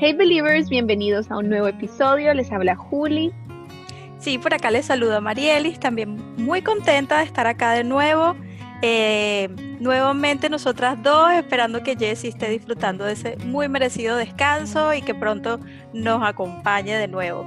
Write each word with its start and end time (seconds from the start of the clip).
Hey 0.00 0.12
believers, 0.12 0.68
bienvenidos 0.68 1.28
a 1.30 1.36
un 1.38 1.48
nuevo 1.48 1.66
episodio. 1.66 2.32
Les 2.34 2.52
habla 2.52 2.76
Juli. 2.76 3.32
Sí, 4.20 4.38
por 4.38 4.54
acá 4.54 4.70
les 4.70 4.86
saludo 4.86 5.16
a 5.16 5.20
Marielis, 5.20 5.80
también 5.80 6.18
muy 6.36 6.62
contenta 6.62 7.18
de 7.18 7.24
estar 7.24 7.46
acá 7.48 7.72
de 7.72 7.82
nuevo. 7.84 8.36
Eh, 8.82 9.48
nuevamente 9.80 10.50
nosotras 10.50 11.02
dos, 11.02 11.32
esperando 11.32 11.82
que 11.82 11.96
Jessie 11.96 12.28
esté 12.30 12.48
disfrutando 12.48 13.04
de 13.04 13.14
ese 13.14 13.36
muy 13.38 13.68
merecido 13.68 14.16
descanso 14.16 14.92
y 14.94 15.02
que 15.02 15.14
pronto 15.16 15.58
nos 15.92 16.22
acompañe 16.22 16.94
de 16.96 17.08
nuevo. 17.08 17.44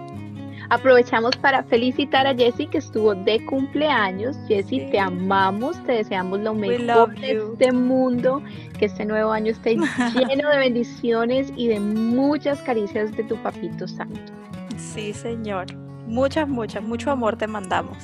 Aprovechamos 0.71 1.35
para 1.35 1.63
felicitar 1.63 2.25
a 2.25 2.33
Jessy 2.33 2.65
que 2.65 2.77
estuvo 2.77 3.13
de 3.13 3.45
cumpleaños. 3.45 4.37
Jessy, 4.47 4.89
te 4.89 4.97
amamos, 5.01 5.75
te 5.83 5.91
deseamos 5.91 6.39
lo 6.39 6.53
mejor 6.53 7.13
de 7.19 7.29
este 7.43 7.73
mundo, 7.73 8.41
que 8.79 8.85
este 8.85 9.03
nuevo 9.03 9.33
año 9.33 9.51
esté 9.51 9.75
lleno 10.29 10.49
de 10.49 10.57
bendiciones 10.57 11.51
y 11.57 11.67
de 11.67 11.77
muchas 11.81 12.61
caricias 12.61 13.11
de 13.17 13.23
tu 13.25 13.35
papito 13.43 13.85
santo. 13.85 14.31
Sí, 14.77 15.11
señor. 15.11 15.75
Muchas, 16.07 16.47
muchas, 16.47 16.81
mucho 16.81 17.11
amor 17.11 17.35
te 17.35 17.47
mandamos. 17.47 17.97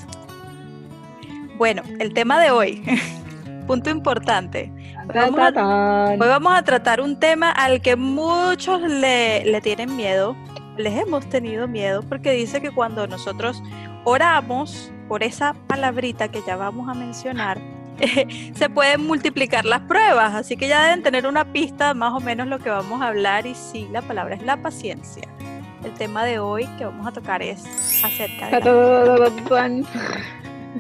Bueno, 1.58 1.84
el 2.02 2.14
tema 2.14 2.38
de 2.44 2.52
hoy, 2.52 2.84
punto 3.66 3.90
importante. 3.92 4.70
Hoy 5.08 5.32
vamos, 5.38 5.40
a, 5.40 6.64
tratar 6.64 7.00
un 7.00 7.18
tema 7.18 7.50
al 7.50 7.82
que 7.82 7.96
muchos 7.96 8.82
le 8.82 9.58
tienen 9.64 9.96
miedo, 9.96 10.36
les 10.78 10.96
hemos 10.98 11.28
tenido 11.30 11.68
miedo 11.68 12.04
porque 12.08 12.32
dice 12.32 12.62
que 12.62 12.72
cuando 12.72 13.08
nosotros 13.08 13.62
oramos 14.04 14.92
por 15.08 15.24
esa 15.24 15.54
palabrita 15.68 16.30
que 16.30 16.42
ya 16.46 16.56
vamos 16.56 16.90
a 16.90 16.94
mencionar, 16.94 17.60
se 18.56 18.70
pueden 18.70 19.06
multiplicar 19.06 19.66
las 19.66 19.82
pruebas, 19.82 20.36
así 20.36 20.56
que 20.56 20.68
ya 20.68 20.84
deben 20.84 21.04
tener 21.04 21.26
una 21.28 21.46
pista 21.52 21.94
más 21.94 22.14
o 22.14 22.20
menos 22.20 22.48
lo 22.48 22.60
que 22.60 22.70
vamos 22.70 23.02
a 23.02 23.08
hablar 23.08 23.46
y 23.48 23.56
sí, 23.56 23.88
la 23.92 24.02
palabra 24.02 24.36
es 24.36 24.44
la 24.44 24.58
paciencia. 24.58 25.28
El 25.84 25.94
tema 25.94 26.26
de 26.26 26.40
hoy 26.40 26.68
que 26.78 26.86
vamos 26.86 27.06
a 27.08 27.12
tocar 27.12 27.42
es 27.42 27.64
acerca 28.04 28.60
de 28.60 30.37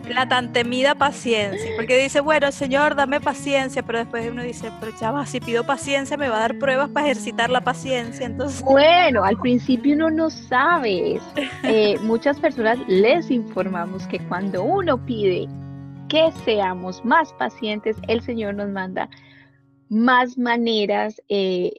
la 0.10 0.28
tan 0.28 0.54
temida 0.54 0.96
paciencia, 0.96 1.72
porque 1.76 1.98
dice, 2.02 2.20
bueno, 2.22 2.52
Señor, 2.52 2.96
dame 2.96 3.20
paciencia, 3.22 3.84
pero 3.84 4.00
después 4.00 4.30
uno 4.30 4.44
dice, 4.44 4.72
pero 4.80 4.92
chava, 4.98 5.26
si 5.26 5.40
pido 5.40 5.66
paciencia 5.66 6.18
me 6.18 6.30
va 6.30 6.38
a 6.38 6.42
dar 6.42 6.58
pruebas 6.60 6.90
para 6.90 7.08
ejercitar 7.10 7.50
la 7.50 7.62
paciencia, 7.62 8.26
entonces... 8.26 8.62
Bueno, 8.64 9.24
al 9.24 9.38
principio 9.38 9.96
uno 9.96 10.10
no 10.10 10.30
sabe 10.30 11.20
eh, 11.64 11.98
muchas 12.02 12.40
personas 12.40 12.78
les 12.88 13.30
informamos 13.32 14.08
que 14.08 14.20
cuando 14.20 14.64
uno 14.64 15.04
pide 15.06 15.48
que 16.10 16.32
seamos 16.46 17.04
más 17.04 17.32
pacientes, 17.34 17.98
el 18.08 18.22
Señor 18.22 18.56
nos 18.56 18.70
manda 18.70 19.10
más 19.90 20.38
maneras 20.38 21.22
eh, 21.30 21.72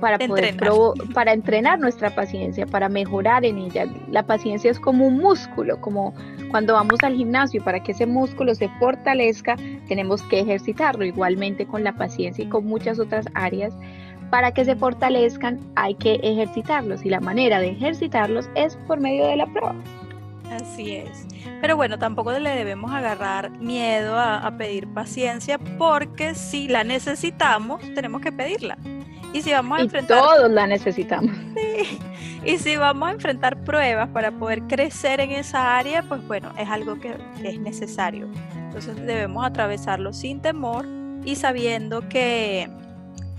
para 0.00 0.18
poder 0.18 0.44
entrenar. 0.44 0.96
para 1.14 1.32
entrenar 1.32 1.78
nuestra 1.78 2.10
paciencia, 2.14 2.66
para 2.66 2.88
mejorar 2.88 3.44
en 3.44 3.58
ella. 3.58 3.86
La 4.10 4.22
paciencia 4.24 4.70
es 4.70 4.78
como 4.80 5.06
un 5.06 5.18
músculo, 5.18 5.80
como 5.80 6.14
cuando 6.50 6.74
vamos 6.74 6.98
al 7.02 7.14
gimnasio, 7.14 7.62
para 7.64 7.80
que 7.80 7.92
ese 7.92 8.06
músculo 8.06 8.54
se 8.54 8.68
fortalezca, 8.80 9.56
tenemos 9.88 10.22
que 10.24 10.40
ejercitarlo 10.40 11.04
igualmente 11.04 11.66
con 11.66 11.82
la 11.84 11.92
paciencia 11.92 12.44
y 12.44 12.48
con 12.48 12.66
muchas 12.66 12.98
otras 13.00 13.26
áreas. 13.34 13.72
Para 14.30 14.52
que 14.52 14.64
se 14.64 14.74
fortalezcan 14.76 15.60
hay 15.76 15.94
que 15.94 16.16
ejercitarlos 16.22 17.04
y 17.04 17.10
la 17.10 17.20
manera 17.20 17.60
de 17.60 17.68
ejercitarlos 17.70 18.48
es 18.56 18.76
por 18.88 18.98
medio 19.00 19.26
de 19.26 19.36
la 19.36 19.46
prueba. 19.46 19.74
Así 20.50 20.96
es. 20.96 21.26
Pero 21.60 21.76
bueno, 21.76 21.98
tampoco 21.98 22.32
le 22.38 22.50
debemos 22.50 22.90
agarrar 22.92 23.50
miedo 23.50 24.18
a 24.18 24.50
pedir 24.58 24.92
paciencia 24.92 25.58
porque 25.78 26.34
si 26.34 26.68
la 26.68 26.84
necesitamos, 26.84 27.80
tenemos 27.94 28.20
que 28.20 28.32
pedirla. 28.32 28.76
Y 29.36 29.42
si 29.42 29.52
vamos 29.52 29.78
a 29.78 29.82
enfrentar... 29.82 30.18
todos 30.18 30.50
la 30.50 30.66
necesitamos. 30.66 31.30
Y 32.42 32.56
si 32.56 32.76
vamos 32.76 33.06
a 33.06 33.12
enfrentar 33.12 33.62
pruebas 33.64 34.08
para 34.08 34.30
poder 34.32 34.62
crecer 34.62 35.20
en 35.20 35.32
esa 35.32 35.76
área, 35.76 36.02
pues 36.04 36.26
bueno, 36.26 36.50
es 36.56 36.66
algo 36.70 36.98
que 37.00 37.14
es 37.44 37.58
necesario. 37.60 38.28
Entonces 38.56 38.96
debemos 38.96 39.44
atravesarlo 39.44 40.14
sin 40.14 40.40
temor 40.40 40.86
y 41.22 41.36
sabiendo 41.36 42.08
que 42.08 42.70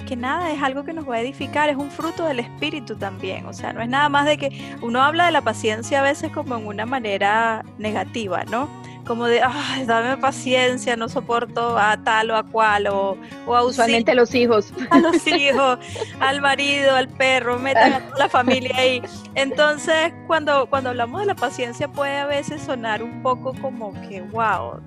que 0.07 0.15
nada, 0.15 0.51
es 0.51 0.63
algo 0.63 0.85
que 0.85 0.93
nos 0.93 1.07
va 1.07 1.15
a 1.15 1.19
edificar, 1.19 1.69
es 1.69 1.75
un 1.77 1.91
fruto 1.91 2.23
del 2.25 2.39
espíritu 2.39 2.95
también, 2.95 3.45
o 3.45 3.53
sea, 3.53 3.73
no 3.73 3.81
es 3.81 3.89
nada 3.89 4.07
más 4.09 4.25
de 4.25 4.37
que 4.37 4.61
uno 4.81 5.03
habla 5.03 5.25
de 5.25 5.31
la 5.33 5.41
paciencia 5.41 5.99
a 5.99 6.03
veces 6.03 6.31
como 6.31 6.55
en 6.55 6.65
una 6.65 6.85
manera 6.85 7.63
negativa, 7.77 8.43
¿no? 8.45 8.69
Como 9.05 9.25
de, 9.27 9.41
ay, 9.43 9.85
dame 9.85 10.17
paciencia, 10.17 10.95
no 10.95 11.07
soporto 11.09 11.77
a 11.77 11.97
tal 12.03 12.31
o 12.31 12.35
a 12.37 12.43
cual, 12.43 12.87
o, 12.87 13.17
o 13.45 13.55
a 13.55 13.63
Usualmente 13.63 14.13
los 14.15 14.35
hijos. 14.35 14.73
A 14.91 14.99
los 14.99 15.25
hijos, 15.27 15.77
al 16.19 16.41
marido, 16.41 16.93
al 16.95 17.07
perro, 17.07 17.57
metan 17.57 17.93
a 17.93 17.99
toda 18.01 18.19
la 18.19 18.29
familia 18.29 18.75
ahí. 18.75 19.01
Entonces, 19.35 20.13
cuando, 20.25 20.67
cuando 20.69 20.89
hablamos 20.89 21.21
de 21.21 21.27
la 21.27 21.35
paciencia 21.35 21.87
puede 21.87 22.17
a 22.17 22.25
veces 22.25 22.61
sonar 22.63 23.01
un 23.01 23.21
poco 23.23 23.53
como 23.61 23.93
que, 24.09 24.21
wow, 24.21 24.81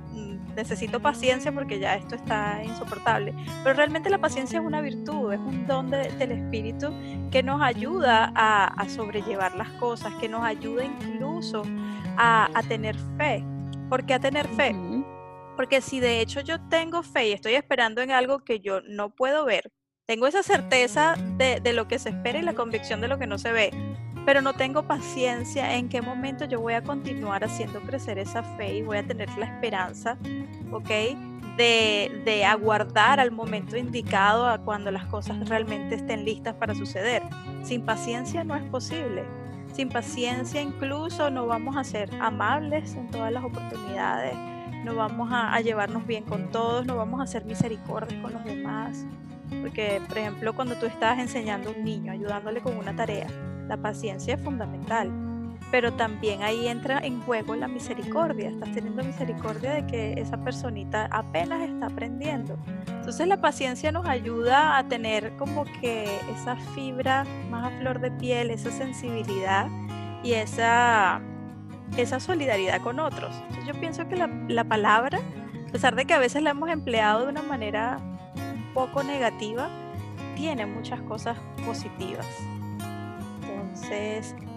necesito 0.61 1.01
paciencia 1.01 1.51
porque 1.53 1.79
ya 1.79 1.95
esto 1.97 2.15
está 2.15 2.63
insoportable. 2.63 3.35
Pero 3.65 3.75
realmente 3.75 4.11
la 4.11 4.19
paciencia 4.19 4.59
es 4.61 4.65
una 4.65 4.81
virtud, 4.83 5.33
es 5.33 5.41
un 5.41 5.67
don 5.67 5.91
del 5.91 6.33
espíritu 6.33 6.89
que 7.31 7.43
nos 7.43 7.61
ayuda 7.63 8.31
a, 8.35 8.87
sobrellevar 8.89 9.55
las 9.57 9.71
cosas, 9.79 10.13
que 10.21 10.29
nos 10.29 10.43
ayuda 10.43 10.85
incluso 10.85 11.63
a, 12.17 12.49
tener 12.69 12.97
fe. 13.17 13.43
¿Por 13.89 14.05
qué 14.05 14.15
a 14.15 14.21
tener 14.21 14.47
fe? 14.49 14.75
Porque 15.57 15.81
si 15.81 15.99
de 15.99 16.21
hecho 16.21 16.41
yo 16.41 16.61
tengo 16.69 17.03
fe 17.03 17.29
y 17.29 17.33
estoy 17.33 17.55
esperando 17.55 18.03
en 18.03 18.11
algo 18.11 18.41
que 18.45 18.61
yo 18.61 18.81
no 18.83 19.11
puedo 19.11 19.45
ver, 19.45 19.73
tengo 20.07 20.27
esa 20.27 20.43
certeza 20.43 21.15
de, 21.39 21.73
lo 21.73 21.87
que 21.87 21.99
se 21.99 22.11
espera 22.11 22.39
y 22.39 22.43
la 22.43 22.55
convicción 22.55 23.01
de 23.01 23.09
lo 23.09 23.19
que 23.19 23.27
no 23.27 23.39
se 23.39 23.53
ve 23.53 23.71
pero 24.25 24.43
no 24.43 24.53
tengo 24.53 24.83
paciencia 24.83 25.75
en 25.77 25.89
qué 25.89 26.03
momento 26.03 26.45
yo 26.45 26.61
voy 26.61 26.75
a 26.75 26.83
continuar 26.83 27.43
haciendo 27.45 27.81
crecer 27.81 28.19
esa 28.19 28.43
fe 28.43 28.77
y 28.77 28.83
voy 28.83 28.99
a 28.99 29.03
tener 29.07 29.29
la 29.39 29.47
esperanza, 29.47 30.19
¿ok? 30.71 30.89
De, 31.57 32.23
de 32.25 32.45
aguardar 32.45 33.21
al 33.21 33.33
momento 33.33 33.77
indicado 33.77 34.47
a 34.49 34.59
cuando 34.59 34.91
las 34.91 35.05
cosas 35.07 35.49
realmente 35.49 35.95
estén 35.97 36.25
listas 36.25 36.55
para 36.55 36.75
suceder. 36.75 37.23
Sin 37.65 37.83
paciencia 37.85 38.45
no 38.45 38.55
es 38.55 38.63
posible. 38.71 39.25
Sin 39.75 39.89
paciencia 39.89 40.63
incluso 40.63 41.31
no 41.31 41.47
vamos 41.47 41.77
a 41.77 41.85
ser 41.85 42.11
amables 42.21 42.95
en 42.95 43.11
todas 43.11 43.33
las 43.33 43.45
oportunidades, 43.45 44.35
no 44.85 44.95
vamos 44.95 45.29
a, 45.33 45.59
llevarnos 45.61 46.07
bien 46.07 46.25
con 46.25 46.51
todos, 46.51 46.87
no 46.87 46.97
vamos 46.97 47.21
a 47.21 47.27
ser 47.27 47.45
misericordios 47.45 48.21
con 48.23 48.33
los 48.33 48.45
demás. 48.45 49.07
Porque, 49.63 50.01
por 50.09 50.19
ejemplo, 50.19 50.55
cuando 50.55 50.77
tú 50.77 50.87
estás 50.87 51.19
enseñando 51.19 51.71
a 51.71 51.73
un 51.73 51.85
niño, 51.85 52.13
ayudándole 52.13 52.61
con 52.61 52.77
una 52.79 52.95
tarea, 52.95 53.27
la 53.71 53.77
paciencia 53.77 54.35
es 54.35 54.41
fundamental, 54.41 55.13
pero 55.71 55.93
también 55.93 56.43
ahí 56.43 56.67
entra 56.67 56.99
en 56.99 57.21
juego 57.21 57.55
la 57.55 57.69
misericordia. 57.69 58.49
Estás 58.49 58.73
teniendo 58.73 59.05
misericordia 59.05 59.71
de 59.71 59.87
que 59.87 60.15
esa 60.15 60.43
personita 60.43 61.07
apenas 61.13 61.61
está 61.61 61.87
aprendiendo. 61.87 62.59
Entonces 62.89 63.29
la 63.29 63.41
paciencia 63.41 63.93
nos 63.93 64.07
ayuda 64.07 64.77
a 64.77 64.89
tener 64.89 65.37
como 65.37 65.67
que 65.81 66.03
esa 66.35 66.57
fibra 66.75 67.25
más 67.49 67.73
a 67.73 67.79
flor 67.79 68.01
de 68.01 68.11
piel, 68.11 68.51
esa 68.51 68.73
sensibilidad 68.73 69.69
y 70.25 70.33
esa, 70.33 71.21
esa 71.97 72.19
solidaridad 72.19 72.81
con 72.83 72.99
otros. 72.99 73.31
yo 73.69 73.75
pienso 73.79 74.09
que 74.09 74.17
la, 74.17 74.27
la 74.49 74.65
palabra, 74.65 75.21
a 75.69 75.71
pesar 75.71 75.95
de 75.95 76.07
que 76.07 76.15
a 76.15 76.19
veces 76.19 76.43
la 76.43 76.51
hemos 76.51 76.71
empleado 76.71 77.21
de 77.21 77.29
una 77.29 77.43
manera 77.43 77.99
un 78.35 78.75
poco 78.75 79.05
negativa, 79.05 79.69
tiene 80.35 80.67
muchas 80.67 81.01
cosas 81.03 81.39
positivas 81.65 82.27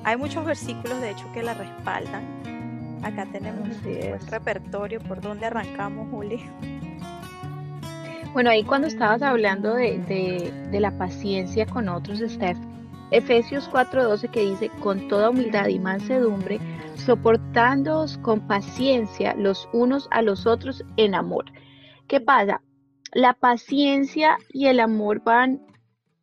hay 0.04 0.18
muchos 0.18 0.46
versículos, 0.46 1.02
de 1.02 1.12
hecho, 1.12 1.30
que 1.34 1.42
la 1.42 1.54
respaldan. 1.56 2.98
Acá 3.04 3.26
tenemos 3.32 3.68
el 3.86 4.20
repertorio. 4.28 5.00
¿Por 5.02 5.22
donde 5.22 5.46
arrancamos, 5.48 6.08
Juli? 6.12 6.44
Bueno, 8.34 8.50
ahí 8.52 8.64
cuando 8.64 8.88
estabas 8.88 9.22
hablando 9.22 9.74
de, 9.74 10.52
la 10.72 10.96
paciencia 10.98 11.66
con 11.66 11.90
otros, 11.90 12.20
Steph, 12.20 12.58
Efesios 13.12 13.70
4:12 13.72 14.30
que 14.30 14.42
dice, 14.42 14.70
con 14.82 15.08
toda 15.08 15.30
humildad 15.32 15.68
y 15.68 15.80
mansedumbre, 15.80 16.60
soportándoos 16.96 18.18
con 18.20 18.40
paciencia 18.48 19.36
los 19.36 19.68
unos 19.74 20.08
a 20.12 20.22
los 20.22 20.46
otros 20.48 20.84
en 20.98 21.14
amor. 21.16 21.46
¿Qué 22.08 22.22
pasa? 22.22 22.62
La 23.14 23.34
paciencia 23.34 24.38
y 24.52 24.68
el 24.68 24.80
amor 24.80 25.22
van 25.24 25.62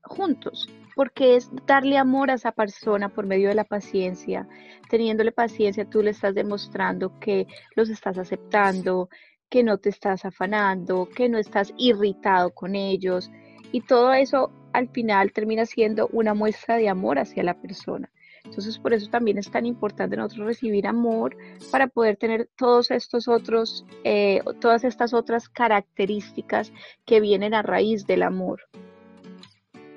juntos 0.03 0.69
porque 1.00 1.35
es 1.37 1.49
darle 1.67 1.97
amor 1.97 2.31
a 2.31 2.35
esa 2.35 2.52
persona 2.52 3.08
por 3.08 3.25
medio 3.26 3.49
de 3.49 3.55
la 3.55 3.64
paciencia. 3.64 4.47
Teniéndole 4.91 5.32
paciencia, 5.32 5.88
tú 5.88 6.02
le 6.02 6.11
estás 6.11 6.35
demostrando 6.35 7.19
que 7.20 7.47
los 7.75 7.88
estás 7.88 8.19
aceptando, 8.19 9.08
que 9.49 9.62
no 9.62 9.79
te 9.79 9.88
estás 9.88 10.26
afanando, 10.26 11.08
que 11.08 11.31
no 11.31 11.38
estás 11.38 11.73
irritado 11.79 12.50
con 12.50 12.75
ellos. 12.75 13.31
Y 13.73 13.81
todo 13.81 14.12
eso 14.12 14.52
al 14.75 14.91
final 14.91 15.32
termina 15.32 15.64
siendo 15.64 16.06
una 16.12 16.35
muestra 16.35 16.76
de 16.76 16.91
amor 16.91 17.19
hacia 17.19 17.44
la 17.44 17.55
persona. 17.55 18.11
Entonces 18.44 18.79
por 18.79 18.93
eso 18.93 19.08
también 19.08 19.38
es 19.38 19.50
tan 19.50 19.64
importante 19.64 20.19
nosotros 20.19 20.49
recibir 20.49 20.87
amor 20.87 21.35
para 21.73 21.87
poder 21.87 22.19
tener 22.19 22.50
todos 22.58 22.91
estos 22.91 23.26
otros, 23.26 23.87
eh, 24.05 24.43
todas 24.61 24.85
estas 24.85 25.14
otras 25.14 25.49
características 25.49 26.75
que 27.06 27.23
vienen 27.23 27.55
a 27.55 27.62
raíz 27.62 28.06
del 28.06 28.23
amor. 28.23 28.61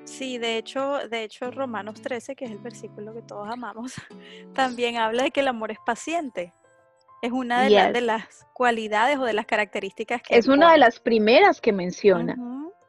Sí, 0.04 0.38
de 0.38 0.58
hecho, 0.58 1.00
de 1.08 1.24
hecho 1.24 1.50
Romanos 1.50 2.00
13, 2.00 2.36
que 2.36 2.44
es 2.44 2.50
el 2.50 2.58
versículo 2.58 3.12
que 3.14 3.22
todos 3.22 3.48
amamos, 3.50 3.94
también 4.54 4.96
habla 4.96 5.24
de 5.24 5.30
que 5.30 5.40
el 5.40 5.48
amor 5.48 5.70
es 5.70 5.78
paciente. 5.84 6.52
Es 7.22 7.32
una 7.32 7.62
de, 7.62 7.70
de 7.92 8.00
las 8.02 8.44
cualidades 8.52 9.16
o 9.18 9.24
de 9.24 9.32
las 9.32 9.46
características 9.46 10.20
que... 10.20 10.36
Es 10.36 10.46
una 10.46 10.72
de 10.72 10.78
las 10.78 11.00
primeras 11.00 11.58
que 11.58 11.72
menciona. 11.72 12.36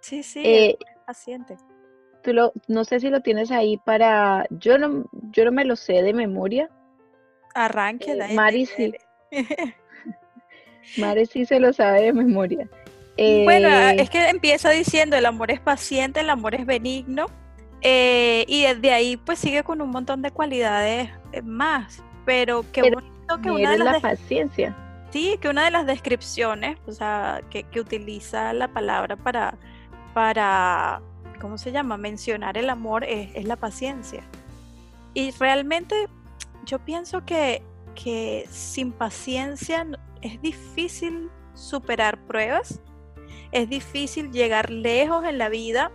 Sí, 0.01 0.23
sí, 0.23 0.41
eh, 0.43 0.77
paciente. 1.07 1.55
Tú 2.21 2.31
no 2.67 2.83
sé 2.83 2.99
si 2.99 3.09
lo 3.09 3.21
tienes 3.21 3.49
ahí 3.49 3.77
para... 3.85 4.45
Yo 4.49 4.77
no, 4.77 5.05
yo 5.31 5.45
no 5.45 5.53
me 5.53 5.63
lo 5.63 5.77
sé 5.77 6.01
de 6.01 6.13
memoria. 6.13 6.69
Arranque. 7.53 8.11
Eh, 8.11 8.15
de 8.15 8.33
Mari 8.33 8.65
sí. 8.65 8.93
Mari 10.97 11.25
sí 11.27 11.45
se 11.45 11.57
lo 11.61 11.71
sabe 11.71 12.01
de 12.01 12.11
memoria 12.11 12.69
bueno, 13.17 13.69
ah, 13.71 13.93
eh, 13.93 14.01
es 14.01 14.09
que 14.09 14.27
empieza 14.29 14.69
diciendo 14.71 15.15
el 15.15 15.25
amor 15.25 15.49
es 15.51 15.59
paciente, 15.61 16.19
el 16.19 16.29
amor 16.29 16.53
es 16.55 16.65
benigno 16.65 17.27
eh, 17.81 18.43
y 18.47 18.63
desde 18.63 18.91
ahí 18.93 19.15
pues 19.17 19.39
sigue 19.39 19.63
con 19.63 19.81
un 19.81 19.89
montón 19.89 20.21
de 20.21 20.31
cualidades 20.31 21.09
eh, 21.31 21.41
más, 21.41 22.03
pero 22.25 22.65
qué 22.73 22.89
bonito 22.91 23.41
que 23.41 23.51
una 23.51 23.71
de 23.71 23.77
las 23.77 23.93
la 23.93 23.99
paciencia. 24.01 24.75
Sí, 25.11 25.37
que 25.39 25.47
una 25.47 25.63
de 25.63 25.71
las 25.71 25.85
descripciones, 25.85 26.77
o 26.87 26.91
sea, 26.91 27.41
que, 27.49 27.65
utiliza 27.79 28.51
la 28.51 28.67
palabra 28.67 29.15
para, 29.15 29.57
para, 30.13 31.01
¿cómo 31.39 31.57
se 31.57 31.71
llama? 31.71 31.95
Mencionar 31.95 32.57
el 32.57 32.69
amor 32.69 33.05
es, 33.05 33.41
la 33.45 33.55
paciencia. 33.55 34.23
Y 35.13 35.31
realmente 35.31 36.09
yo 36.65 36.79
pienso 36.79 37.23
que, 37.23 37.61
que 37.93 38.45
sin 38.49 38.91
paciencia 38.91 39.87
es 40.21 40.41
difícil 40.41 41.29
superar 41.53 42.17
pruebas 42.27 42.81
es 43.55 43.69
difícil 43.69 44.31
llegar 44.33 44.69
lejos 44.69 45.23
en 45.25 45.37
la 45.37 45.47
vida. 45.47 45.89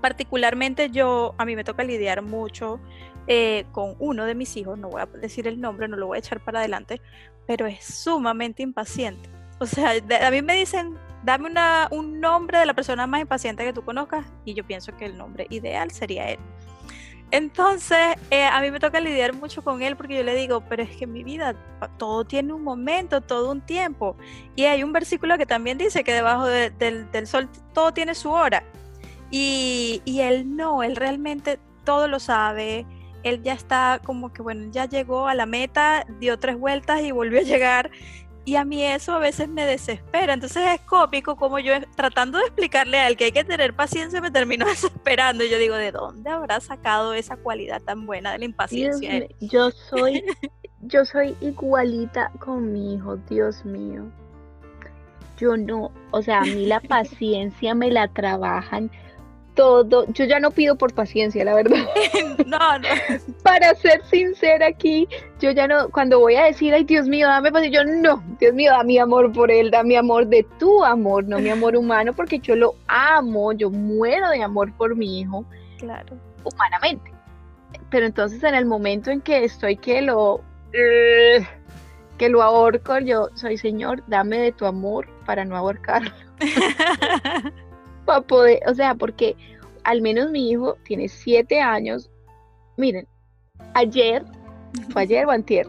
Particularmente 0.00 0.90
yo, 0.90 1.34
a 1.38 1.44
mí 1.44 1.56
me 1.56 1.64
toca 1.64 1.82
lidiar 1.82 2.22
mucho 2.22 2.78
eh, 3.26 3.66
con 3.72 3.96
uno 3.98 4.24
de 4.26 4.36
mis 4.36 4.56
hijos, 4.56 4.78
no 4.78 4.88
voy 4.88 5.02
a 5.02 5.06
decir 5.06 5.48
el 5.48 5.60
nombre, 5.60 5.88
no 5.88 5.96
lo 5.96 6.06
voy 6.06 6.16
a 6.16 6.18
echar 6.20 6.38
para 6.38 6.60
adelante, 6.60 7.00
pero 7.48 7.66
es 7.66 7.84
sumamente 7.84 8.62
impaciente. 8.62 9.28
O 9.58 9.66
sea, 9.66 9.90
a 10.24 10.30
mí 10.30 10.40
me 10.40 10.54
dicen, 10.54 10.96
dame 11.24 11.50
un 11.90 12.20
nombre 12.20 12.58
de 12.58 12.66
la 12.66 12.74
persona 12.74 13.08
más 13.08 13.22
impaciente 13.22 13.64
que 13.64 13.72
tú 13.72 13.82
conozcas 13.84 14.24
y 14.44 14.54
yo 14.54 14.64
pienso 14.64 14.96
que 14.96 15.06
el 15.06 15.18
nombre 15.18 15.48
ideal 15.50 15.90
sería 15.90 16.28
él. 16.30 16.38
Entonces, 17.30 17.98
eh, 18.30 18.44
a 18.44 18.58
mí 18.62 18.70
me 18.70 18.80
toca 18.80 19.00
lidiar 19.00 19.34
mucho 19.34 19.62
con 19.62 19.82
él 19.82 19.96
porque 19.96 20.16
yo 20.16 20.22
le 20.22 20.34
digo, 20.34 20.62
pero 20.62 20.82
es 20.82 20.96
que 20.96 21.06
mi 21.06 21.24
vida 21.24 21.54
todo 21.98 22.24
tiene 22.24 22.54
un 22.54 22.62
momento, 22.64 23.20
todo 23.20 23.50
un 23.52 23.60
tiempo. 23.60 24.16
Y 24.56 24.64
hay 24.64 24.82
un 24.82 24.92
versículo 24.92 25.36
que 25.36 25.44
también 25.44 25.76
dice 25.76 26.04
que 26.04 26.12
debajo 26.12 26.46
del, 26.46 27.26
sol 27.26 27.50
todo 27.74 27.92
tiene 27.92 28.14
su 28.14 28.30
hora. 28.30 28.64
Y, 29.30 30.00
y, 30.06 30.20
él 30.20 30.56
no, 30.56 30.82
él 30.82 30.96
realmente 30.96 31.58
todo 31.84 32.08
lo 32.08 32.18
sabe. 32.18 32.86
Él 33.24 33.42
ya 33.42 33.52
está 33.52 34.00
como 34.04 34.32
que, 34.32 34.40
bueno, 34.40 34.70
ya 34.72 34.86
llegó 34.86 35.28
a 35.28 35.34
la 35.34 35.44
meta, 35.44 36.06
dio 36.20 36.38
tres 36.38 36.58
vueltas 36.58 37.02
y 37.02 37.12
volvió 37.12 37.40
a 37.40 37.42
llegar. 37.42 37.90
Y 38.48 38.56
a 38.56 38.64
mí 38.64 38.82
eso 38.82 39.12
a 39.12 39.18
veces 39.18 39.46
me 39.46 39.66
desespera. 39.66 40.32
Entonces 40.32 40.64
es 40.72 40.80
cópico 40.80 41.36
como 41.36 41.58
yo 41.58 41.74
tratando 41.96 42.38
de 42.38 42.44
explicarle 42.44 42.96
a 42.96 43.06
él 43.08 43.16
que 43.18 43.24
hay 43.24 43.32
que 43.32 43.44
tener 43.44 43.74
paciencia 43.76 44.22
me 44.22 44.30
termino 44.30 44.64
desesperando. 44.66 45.44
Y 45.44 45.50
yo 45.50 45.58
digo, 45.58 45.74
¿de 45.76 45.92
dónde 45.92 46.30
habrá 46.30 46.58
sacado 46.60 47.12
esa 47.12 47.36
cualidad 47.36 47.82
tan 47.82 48.06
buena 48.06 48.32
de 48.32 48.38
la 48.38 48.44
impaciencia? 48.46 49.26
yo 49.40 49.70
soy, 49.70 50.24
yo 50.80 51.04
soy 51.04 51.36
igualita 51.42 52.30
con 52.40 52.72
mi 52.72 52.94
hijo, 52.94 53.18
Dios 53.28 53.62
mío. 53.66 54.04
Yo 55.38 55.54
no, 55.58 55.92
o 56.12 56.22
sea, 56.22 56.38
a 56.38 56.44
mí 56.44 56.64
la 56.64 56.80
paciencia 56.80 57.74
me 57.74 57.90
la 57.90 58.08
trabajan 58.08 58.90
todo. 59.58 60.06
Yo 60.12 60.24
ya 60.24 60.38
no 60.38 60.52
pido 60.52 60.76
por 60.78 60.94
paciencia, 60.94 61.44
la 61.44 61.52
verdad. 61.56 61.78
no, 62.46 62.78
no. 62.78 62.88
Para 63.42 63.74
ser 63.74 64.00
sincera 64.04 64.68
aquí, 64.68 65.08
yo 65.40 65.50
ya 65.50 65.66
no, 65.66 65.88
cuando 65.90 66.20
voy 66.20 66.36
a 66.36 66.44
decir, 66.44 66.72
ay 66.72 66.84
Dios 66.84 67.08
mío, 67.08 67.26
dame 67.26 67.50
paciencia, 67.50 67.82
yo 67.82 67.90
no, 67.90 68.22
Dios 68.38 68.54
mío, 68.54 68.70
da 68.70 68.84
mi 68.84 68.98
amor 68.98 69.32
por 69.32 69.50
él, 69.50 69.72
da 69.72 69.82
mi 69.82 69.96
amor 69.96 70.28
de 70.28 70.46
tu 70.60 70.84
amor, 70.84 71.24
no 71.24 71.40
mi 71.40 71.50
amor 71.50 71.74
humano, 71.76 72.12
porque 72.14 72.38
yo 72.38 72.54
lo 72.54 72.76
amo, 72.86 73.52
yo 73.52 73.68
muero 73.68 74.28
de 74.30 74.44
amor 74.44 74.72
por 74.74 74.94
mi 74.94 75.20
hijo. 75.22 75.44
Claro. 75.80 76.16
Humanamente. 76.44 77.10
Pero 77.90 78.06
entonces 78.06 78.40
en 78.44 78.54
el 78.54 78.64
momento 78.64 79.10
en 79.10 79.20
que 79.20 79.42
estoy 79.44 79.76
que 79.76 80.02
lo... 80.02 80.40
que 80.72 82.28
lo 82.28 82.42
ahorco, 82.42 82.98
yo 83.00 83.28
soy 83.34 83.58
Señor, 83.58 84.04
dame 84.06 84.38
de 84.38 84.52
tu 84.52 84.66
amor 84.66 85.08
para 85.26 85.44
no 85.44 85.56
ahorcarlo. 85.56 86.12
poder, 88.26 88.60
o 88.66 88.74
sea, 88.74 88.94
porque 88.94 89.36
al 89.84 90.02
menos 90.02 90.30
mi 90.30 90.50
hijo 90.50 90.76
tiene 90.84 91.08
siete 91.08 91.60
años. 91.60 92.10
Miren, 92.76 93.06
ayer, 93.74 94.24
fue 94.90 95.02
ayer 95.02 95.26
o 95.26 95.30
antier, 95.30 95.66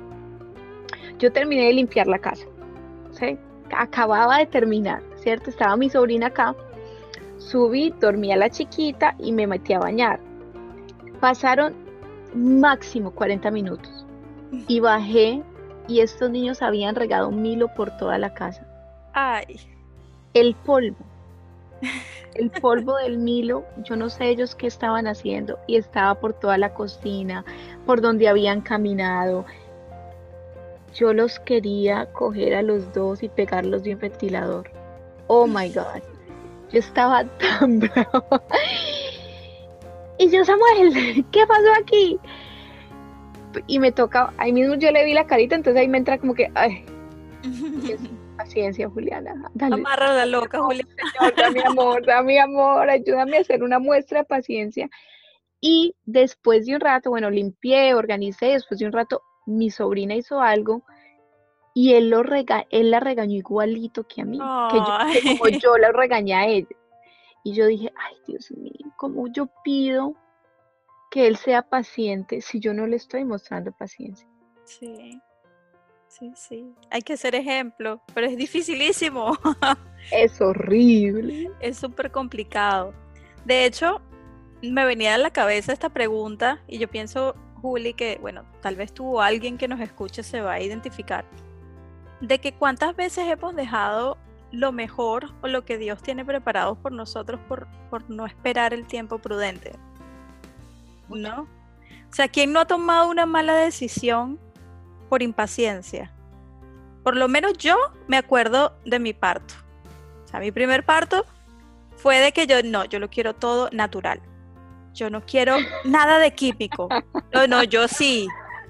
yo 1.19 1.31
terminé 1.31 1.65
de 1.67 1.73
limpiar 1.73 2.07
la 2.07 2.19
casa. 2.19 2.45
¿sí? 3.11 3.37
Acababa 3.75 4.37
de 4.39 4.45
terminar, 4.45 5.01
¿cierto? 5.17 5.49
Estaba 5.49 5.75
mi 5.75 5.89
sobrina 5.89 6.27
acá. 6.27 6.55
Subí, 7.37 7.93
dormía 8.01 8.35
a 8.35 8.37
la 8.37 8.49
chiquita 8.49 9.15
y 9.19 9.31
me 9.31 9.47
metí 9.47 9.73
a 9.73 9.79
bañar. 9.79 10.19
Pasaron 11.19 11.73
máximo 12.33 13.11
40 13.11 13.49
minutos 13.51 14.05
y 14.67 14.79
bajé 14.79 15.41
y 15.87 15.99
estos 16.01 16.29
niños 16.29 16.61
habían 16.61 16.95
regado 16.95 17.29
un 17.29 17.41
milo 17.41 17.69
por 17.75 17.95
toda 17.97 18.17
la 18.17 18.33
casa. 18.33 18.65
Ay. 19.13 19.59
El 20.33 20.53
polvo 20.55 20.97
el 22.35 22.49
polvo 22.49 22.95
del 22.97 23.23
Nilo, 23.23 23.63
yo 23.83 23.95
no 23.95 24.09
sé 24.09 24.29
ellos 24.29 24.55
qué 24.55 24.67
estaban 24.67 25.07
haciendo 25.07 25.59
y 25.67 25.77
estaba 25.77 26.15
por 26.15 26.33
toda 26.33 26.57
la 26.57 26.73
cocina, 26.73 27.43
por 27.85 28.01
donde 28.01 28.27
habían 28.27 28.61
caminado. 28.61 29.45
Yo 30.95 31.13
los 31.13 31.39
quería 31.39 32.11
coger 32.13 32.55
a 32.55 32.61
los 32.61 32.93
dos 32.93 33.23
y 33.23 33.29
pegarlos 33.29 33.83
de 33.83 33.93
un 33.93 33.99
ventilador. 33.99 34.71
Oh 35.27 35.45
my 35.47 35.69
God. 35.69 36.01
Yo 36.71 36.79
estaba 36.79 37.23
tan 37.59 37.79
bravo. 37.79 38.25
Y 40.17 40.29
yo, 40.29 40.43
Samuel, 40.43 41.25
¿qué 41.31 41.45
pasó 41.47 41.65
aquí? 41.81 42.19
Y 43.67 43.79
me 43.79 43.91
toca, 43.91 44.33
ahí 44.37 44.51
mismo 44.53 44.75
yo 44.75 44.91
le 44.91 45.05
vi 45.05 45.13
la 45.13 45.25
carita, 45.25 45.55
entonces 45.55 45.79
ahí 45.81 45.87
me 45.87 45.97
entra 45.97 46.17
como 46.19 46.33
que, 46.33 46.51
ay, 46.55 46.83
Paciencia, 48.39 48.87
Juliana. 48.89 49.51
Amarra 49.59 50.13
la 50.13 50.25
loca, 50.25 50.61
Juliana. 50.61 50.87
amor, 51.65 52.05
da 52.05 52.21
mi 52.23 52.37
amor, 52.37 52.89
ayúdame 52.89 53.35
a 53.35 53.41
hacer 53.41 53.61
una 53.63 53.79
muestra 53.79 54.19
de 54.19 54.23
paciencia. 54.25 54.89
Y 55.59 55.93
después 56.05 56.65
de 56.65 56.75
un 56.75 56.79
rato, 56.79 57.09
bueno, 57.09 57.29
limpié, 57.29 57.93
organicé, 57.95 58.45
después 58.53 58.79
de 58.79 58.85
un 58.85 58.93
rato, 58.93 59.21
mi 59.45 59.69
sobrina 59.69 60.15
hizo 60.15 60.39
algo 60.39 60.85
y 61.73 61.95
él, 61.95 62.09
lo 62.09 62.23
rega 62.23 62.65
él 62.71 62.91
la 62.91 63.01
regañó 63.01 63.33
igualito 63.35 64.07
que 64.07 64.21
a 64.21 64.25
mí, 64.25 64.37
como 64.37 65.47
yo 65.61 65.77
la 65.77 65.91
regañé 65.91 66.33
a 66.35 66.47
ella. 66.47 66.77
Y 67.43 67.51
yo 67.55 67.65
dije, 67.65 67.91
ay 67.97 68.15
Dios 68.25 68.51
mío, 68.51 68.71
¿cómo 68.95 69.27
yo 69.33 69.49
pido 69.65 70.15
que 71.11 71.27
él 71.27 71.35
sea 71.35 71.61
paciente 71.67 72.39
si 72.39 72.61
yo 72.61 72.73
no 72.73 72.87
le 72.87 72.95
estoy 72.95 73.25
mostrando 73.25 73.73
paciencia? 73.77 74.25
Sí 74.63 75.19
sí, 76.09 76.33
sí. 76.35 76.73
Hay 76.89 77.01
que 77.01 77.15
ser 77.17 77.35
ejemplo, 77.35 78.01
pero 78.13 78.27
es 78.27 78.35
dificilísimo. 78.37 79.37
Es 80.11 80.39
horrible. 80.39 81.51
Es 81.59 81.77
súper 81.77 82.09
complicado. 82.09 82.93
De 83.43 83.65
hecho, 83.65 84.01
me 84.63 84.85
venía 84.85 85.13
a 85.13 85.17
la 85.17 85.29
cabeza 85.29 85.73
esta 85.73 85.89
pregunta 85.89 86.61
y 86.67 86.77
yo 86.79 86.87
pienso, 86.87 87.35
Juli, 87.61 87.93
que 87.93 88.17
bueno, 88.21 88.45
tal 88.61 88.77
vez 88.77 88.93
tú 88.93 89.17
o 89.17 89.21
alguien 89.21 89.57
que 89.57 89.67
nos 89.67 89.81
escuche 89.81 90.23
se 90.23 90.39
va 90.41 90.53
a 90.53 90.61
identificar. 90.61 91.25
De 92.21 92.39
que 92.39 92.53
cuántas 92.53 92.95
veces 92.95 93.25
hemos 93.27 93.53
dejado 93.57 94.17
lo 94.53 94.71
mejor 94.71 95.31
o 95.41 95.47
lo 95.49 95.65
que 95.65 95.77
Dios 95.77 96.01
tiene 96.01 96.23
preparado 96.23 96.75
por 96.75 96.93
nosotros 96.93 97.39
por, 97.49 97.67
por 97.89 98.09
no 98.09 98.25
esperar 98.25 98.73
el 98.73 98.87
tiempo 98.87 99.19
prudente. 99.19 99.73
¿No? 101.09 101.41
O 102.09 102.13
sea, 102.13 102.29
¿quién 102.29 102.53
no 102.53 102.61
ha 102.61 102.65
tomado 102.65 103.09
una 103.11 103.25
mala 103.25 103.53
decisión 103.53 104.39
por 105.09 105.21
impaciencia. 105.21 106.11
Por 107.03 107.17
lo 107.17 107.27
menos 107.27 107.53
yo 107.57 107.75
me 108.07 108.15
acuerdo 108.15 108.73
de 108.85 108.99
mi 108.99 109.13
parto. 109.13 109.55
O 110.23 110.27
sea, 110.27 110.39
mi 110.39 110.51
primer 110.51 110.85
parto 110.85 111.25
fue 111.97 112.19
de 112.19 112.31
que 112.31 112.45
yo 112.47 112.61
no, 112.63 112.85
yo 112.85 112.99
lo 112.99 113.09
quiero 113.09 113.33
todo 113.33 113.69
natural. 113.71 114.21
Yo 114.93 115.09
no 115.09 115.21
quiero 115.25 115.57
nada 115.85 116.19
de 116.19 116.31
químico. 116.31 116.87
No, 117.33 117.47
no, 117.47 117.63
yo 117.63 117.87
sí. 117.87 118.27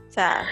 O 0.07 0.11
sea, 0.11 0.43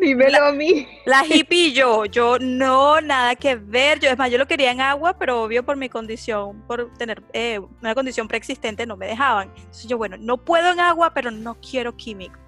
dímelo 0.00 0.32
la, 0.38 0.48
a 0.48 0.52
mí. 0.52 0.86
La 1.06 1.24
hippie 1.26 1.68
y 1.68 1.72
yo, 1.72 2.04
yo 2.06 2.38
no, 2.38 3.00
nada 3.00 3.34
que 3.36 3.56
ver. 3.56 4.00
Yo, 4.00 4.08
es 4.10 4.18
más, 4.18 4.30
yo 4.30 4.38
lo 4.38 4.46
quería 4.46 4.70
en 4.70 4.80
agua, 4.80 5.16
pero 5.18 5.42
obvio 5.42 5.64
por 5.64 5.76
mi 5.76 5.88
condición, 5.88 6.62
por 6.66 6.92
tener 6.94 7.22
eh, 7.32 7.58
una 7.80 7.94
condición 7.94 8.28
preexistente, 8.28 8.86
no 8.86 8.96
me 8.96 9.06
dejaban. 9.06 9.50
Entonces 9.56 9.86
yo, 9.88 9.96
bueno, 9.96 10.16
no 10.18 10.36
puedo 10.36 10.72
en 10.72 10.80
agua, 10.80 11.10
pero 11.14 11.30
no 11.30 11.56
quiero 11.62 11.96
químicos. 11.96 12.38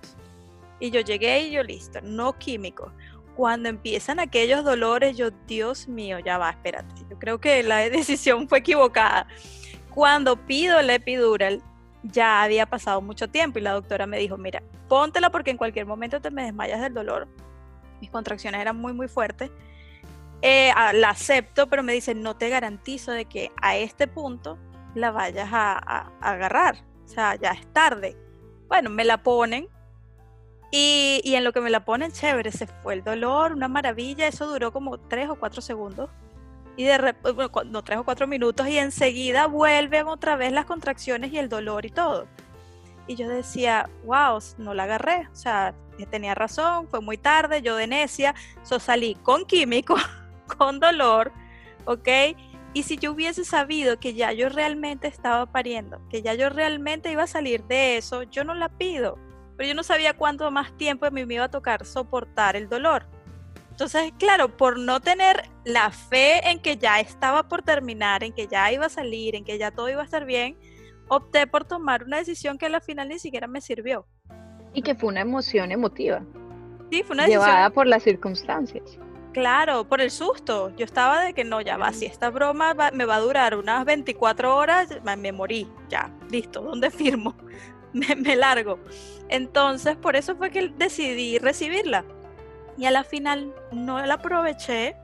Y 0.83 0.91
yo 0.91 0.99
llegué 1.01 1.43
y 1.43 1.53
yo 1.53 1.63
listo, 1.63 2.01
no 2.03 2.37
químico. 2.41 2.91
Cuando 3.37 3.69
empiezan 3.69 4.19
aquellos 4.19 4.65
dolores, 4.65 5.17
yo, 5.17 5.31
Dios 5.47 5.87
mío, 5.87 6.19
ya 6.19 6.39
va, 6.39 6.51
espérate. 6.51 6.93
Yo 7.09 7.21
creo 7.21 7.39
que 7.41 7.63
la 7.63 7.77
decisión 7.89 8.49
fue 8.49 8.59
equivocada. 8.59 9.29
Cuando 9.95 10.35
pido 10.45 10.83
la 10.83 10.97
epidural, 10.97 11.63
ya 12.03 12.43
había 12.43 12.67
pasado 12.67 13.01
mucho 13.01 13.29
tiempo 13.29 13.61
y 13.61 13.63
la 13.63 13.75
doctora 13.75 14.09
me 14.09 14.19
dijo, 14.19 14.37
mira, 14.37 14.61
póntela 14.89 15.31
porque 15.31 15.53
en 15.53 15.57
cualquier 15.57 15.87
momento 15.87 16.21
te 16.21 16.33
me 16.33 16.43
desmayas 16.43 16.81
del 16.81 16.95
dolor. 16.95 17.29
Mis 18.01 18.11
contracciones 18.11 18.61
eran 18.61 18.75
muy, 18.77 18.93
muy 18.93 19.07
fuertes. 19.07 19.53
Eh, 20.41 20.73
la 20.95 21.11
acepto, 21.11 21.69
pero 21.69 21.85
me 21.85 21.93
dice, 21.93 22.13
no 22.17 22.35
te 22.37 22.49
garantizo 22.49 23.13
de 23.13 23.27
que 23.27 23.53
a 23.63 23.77
este 23.77 24.09
punto 24.09 24.59
la 24.97 25.13
vayas 25.13 25.49
a 25.53 26.11
agarrar. 26.21 26.79
O 27.05 27.09
sea, 27.09 27.37
ya 27.37 27.53
es 27.53 27.73
tarde. 27.73 28.17
Bueno, 28.67 28.91
me 28.91 29.05
la 29.05 29.23
ponen, 29.23 29.69
y, 30.75 31.21
en 31.35 31.45
lo 31.45 31.53
que 31.53 31.61
me 31.61 31.69
la 31.69 31.85
ponen, 31.85 32.13
chévere, 32.13 32.51
se 32.51 32.67
fue 32.67 32.95
el 32.95 33.05
dolor, 33.05 33.53
una 33.53 33.69
maravilla, 33.69 34.27
eso 34.27 34.47
duró 34.47 34.73
como 34.73 34.97
tres 34.97 35.29
o 35.29 35.35
cuatro 35.37 35.61
segundos. 35.61 36.09
Y 36.79 36.85
de 36.85 37.15
no 37.67 37.85
tres 37.85 37.99
o 37.99 38.05
cuatro 38.05 38.27
minutos, 38.27 38.67
y 38.69 38.79
enseguida 38.79 39.47
vuelven 39.47 40.09
otra 40.09 40.37
vez 40.37 40.51
las 40.53 40.65
contracciones 40.65 41.31
y 41.31 41.37
el 41.37 41.51
dolor 41.51 41.85
y 41.85 41.91
todo. 41.91 42.27
Y 43.07 43.17
yo 43.17 43.29
decía, 43.29 43.91
wow, 44.07 44.39
no 44.57 44.73
la 44.73 44.85
agarré. 44.85 45.29
O 45.31 45.35
sea, 45.37 45.75
eh, 45.99 46.07
tenía 46.07 46.35
razón, 46.35 46.89
fue 46.89 47.03
muy 47.03 47.19
tarde, 47.19 47.61
yo 47.61 47.77
de 47.77 47.87
necia, 47.87 48.35
so 48.63 48.79
salí 48.81 49.15
con 49.17 49.45
químico, 49.45 49.97
con 50.57 50.81
dolor, 50.81 51.33
¿ok? 51.85 52.09
Y 52.73 52.85
si 52.85 52.97
yo 52.97 53.13
hubiese 53.13 53.45
sabido 53.45 53.99
que 54.01 54.15
ya 54.15 54.33
yo 54.33 54.49
realmente 54.49 55.07
estaba 55.07 55.45
pariendo, 55.45 56.01
que 56.09 56.23
ya 56.23 56.33
yo 56.33 56.49
realmente 56.49 57.13
iba 57.13 57.25
a 57.25 57.27
salir 57.27 57.63
de 57.65 57.99
eso, 57.99 58.23
yo 58.23 58.43
no 58.45 58.55
la 58.55 58.71
pido 58.71 59.19
pero 59.57 59.69
yo 59.69 59.75
no 59.75 59.83
sabía 59.83 60.15
cuánto 60.15 60.51
más 60.51 60.77
tiempo 60.77 61.11
me 61.11 61.23
iba 61.23 61.45
a 61.45 61.51
tocar 61.51 61.85
soportar 61.85 62.57
el 62.57 62.69
dolor. 62.69 63.07
Entonces, 63.71 64.13
claro, 64.19 64.55
por 64.57 64.79
no 64.79 65.01
tener 65.01 65.49
la 65.65 65.91
fe 65.91 66.49
en 66.49 66.61
que 66.61 66.77
ya 66.77 67.01
estaba 67.01 67.45
por 67.49 67.63
terminar, 67.63 68.23
en 68.23 68.33
que 68.33 68.47
ya 68.47 68.71
iba 68.71 68.87
a 68.87 68.91
salir, 68.91 69.35
en 69.35 69.45
que 69.45 69.59
ya 69.59 69.71
todo 69.71 69.89
iba 69.89 70.03
a 70.03 70.05
estar 70.05 70.25
bien, 70.25 70.57
opté 71.09 71.47
por 71.47 71.65
tomar 71.65 72.05
una 72.05 72.19
decisión 72.19 72.59
que 72.59 72.67
al 72.67 72.81
final 72.83 73.09
ni 73.09 73.19
siquiera 73.19 73.47
me 73.47 73.61
sirvió. 73.61 74.07
Y 74.75 74.83
que 74.83 74.95
fue 74.95 75.09
una 75.09 75.21
emoción 75.23 75.73
emotiva. 75.73 76.23
Sí, 76.91 77.03
fue 77.03 77.15
una 77.15 77.25
decisión. 77.25 77.45
Llevada 77.47 77.71
por 77.71 77.87
las 77.87 78.03
circunstancias. 78.03 78.99
Claro, 79.33 79.89
por 79.89 80.03
el 80.03 80.11
susto. 80.11 80.71
Yo 80.77 80.85
estaba 80.85 81.23
de 81.25 81.33
que 81.33 81.43
no, 81.45 81.63
ya 81.63 81.79
va, 81.79 81.93
si 81.93 82.05
esta 82.05 82.29
broma 82.31 82.75
me 82.93 83.07
va 83.07 83.17
a 83.17 83.21
durar 83.21 83.57
unas 83.57 83.85
24 83.87 84.55
horas, 84.55 84.91
me 85.17 85.33
morí, 85.33 85.67
ya, 85.89 86.11
listo, 86.31 86.61
¿dónde 86.61 86.91
firmo? 86.91 87.35
me, 87.93 88.37
largo. 88.37 88.79
Entonces, 89.29 89.97
por 89.97 90.17
eso 90.17 90.37
fue 90.37 90.51
que 90.51 90.69
decidí 90.77 91.39
recibirla. 91.39 92.05
Y 92.79 92.87
a 92.87 92.91
la 92.91 93.05
final 93.05 93.55
no 93.71 94.05
la 94.05 94.15
aproveché, 94.15 94.97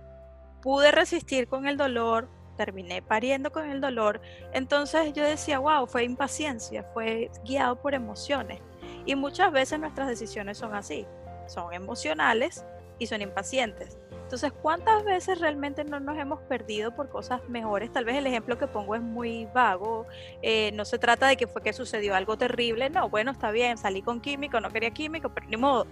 pude 0.63 0.91
resistir 0.91 1.49
con 1.49 1.67
el 1.69 1.77
dolor, 1.77 2.29
terminé 2.57 3.03
pariendo 3.03 3.53
con 3.53 3.69
el 3.69 3.81
dolor. 3.81 4.21
Entonces 4.53 5.13
yo 5.13 5.23
decía, 5.23 5.59
wow, 5.59 5.87
fue 5.87 6.05
impaciencia, 6.05 6.83
fue 6.95 7.31
guiado 7.45 7.77
por 7.81 7.95
emociones. 7.95 8.61
Y 9.05 9.15
muchas 9.17 9.53
veces 9.53 9.79
nuestras 9.79 10.09
decisiones 10.09 10.57
son 10.59 10.75
así, 10.75 11.07
son 11.47 11.73
emocionales 11.75 12.65
y 12.99 13.07
son 13.07 13.21
impacientes. 13.21 13.99
Entonces, 14.29 14.53
¿cuántas 14.61 15.07
veces 15.07 15.41
realmente 15.41 15.85
no 15.85 16.01
nos 16.01 16.19
hemos 16.19 16.41
perdido 16.43 16.95
por 16.95 17.09
cosas 17.09 17.41
mejores? 17.49 17.91
Tal 17.91 18.05
vez 18.05 18.15
el 18.15 18.27
ejemplo 18.27 18.59
que 18.59 18.67
pongo 18.67 18.95
es 18.95 19.01
muy 19.01 19.47
vago, 19.55 20.07
eh, 20.43 20.71
no 20.73 20.85
se 20.85 20.99
trata 20.99 21.27
de 21.27 21.39
que 21.39 21.47
fue 21.47 21.63
que 21.63 21.73
sucedió 21.73 22.15
algo 22.15 22.37
terrible, 22.37 22.91
no, 22.91 23.09
bueno, 23.09 23.31
está 23.31 23.51
bien, 23.53 23.79
salí 23.79 24.03
con 24.03 24.21
químico, 24.21 24.61
no 24.61 24.69
quería 24.69 24.91
químico, 24.91 25.31
pero 25.33 25.47
ni 25.49 25.57
modo. 25.57 25.87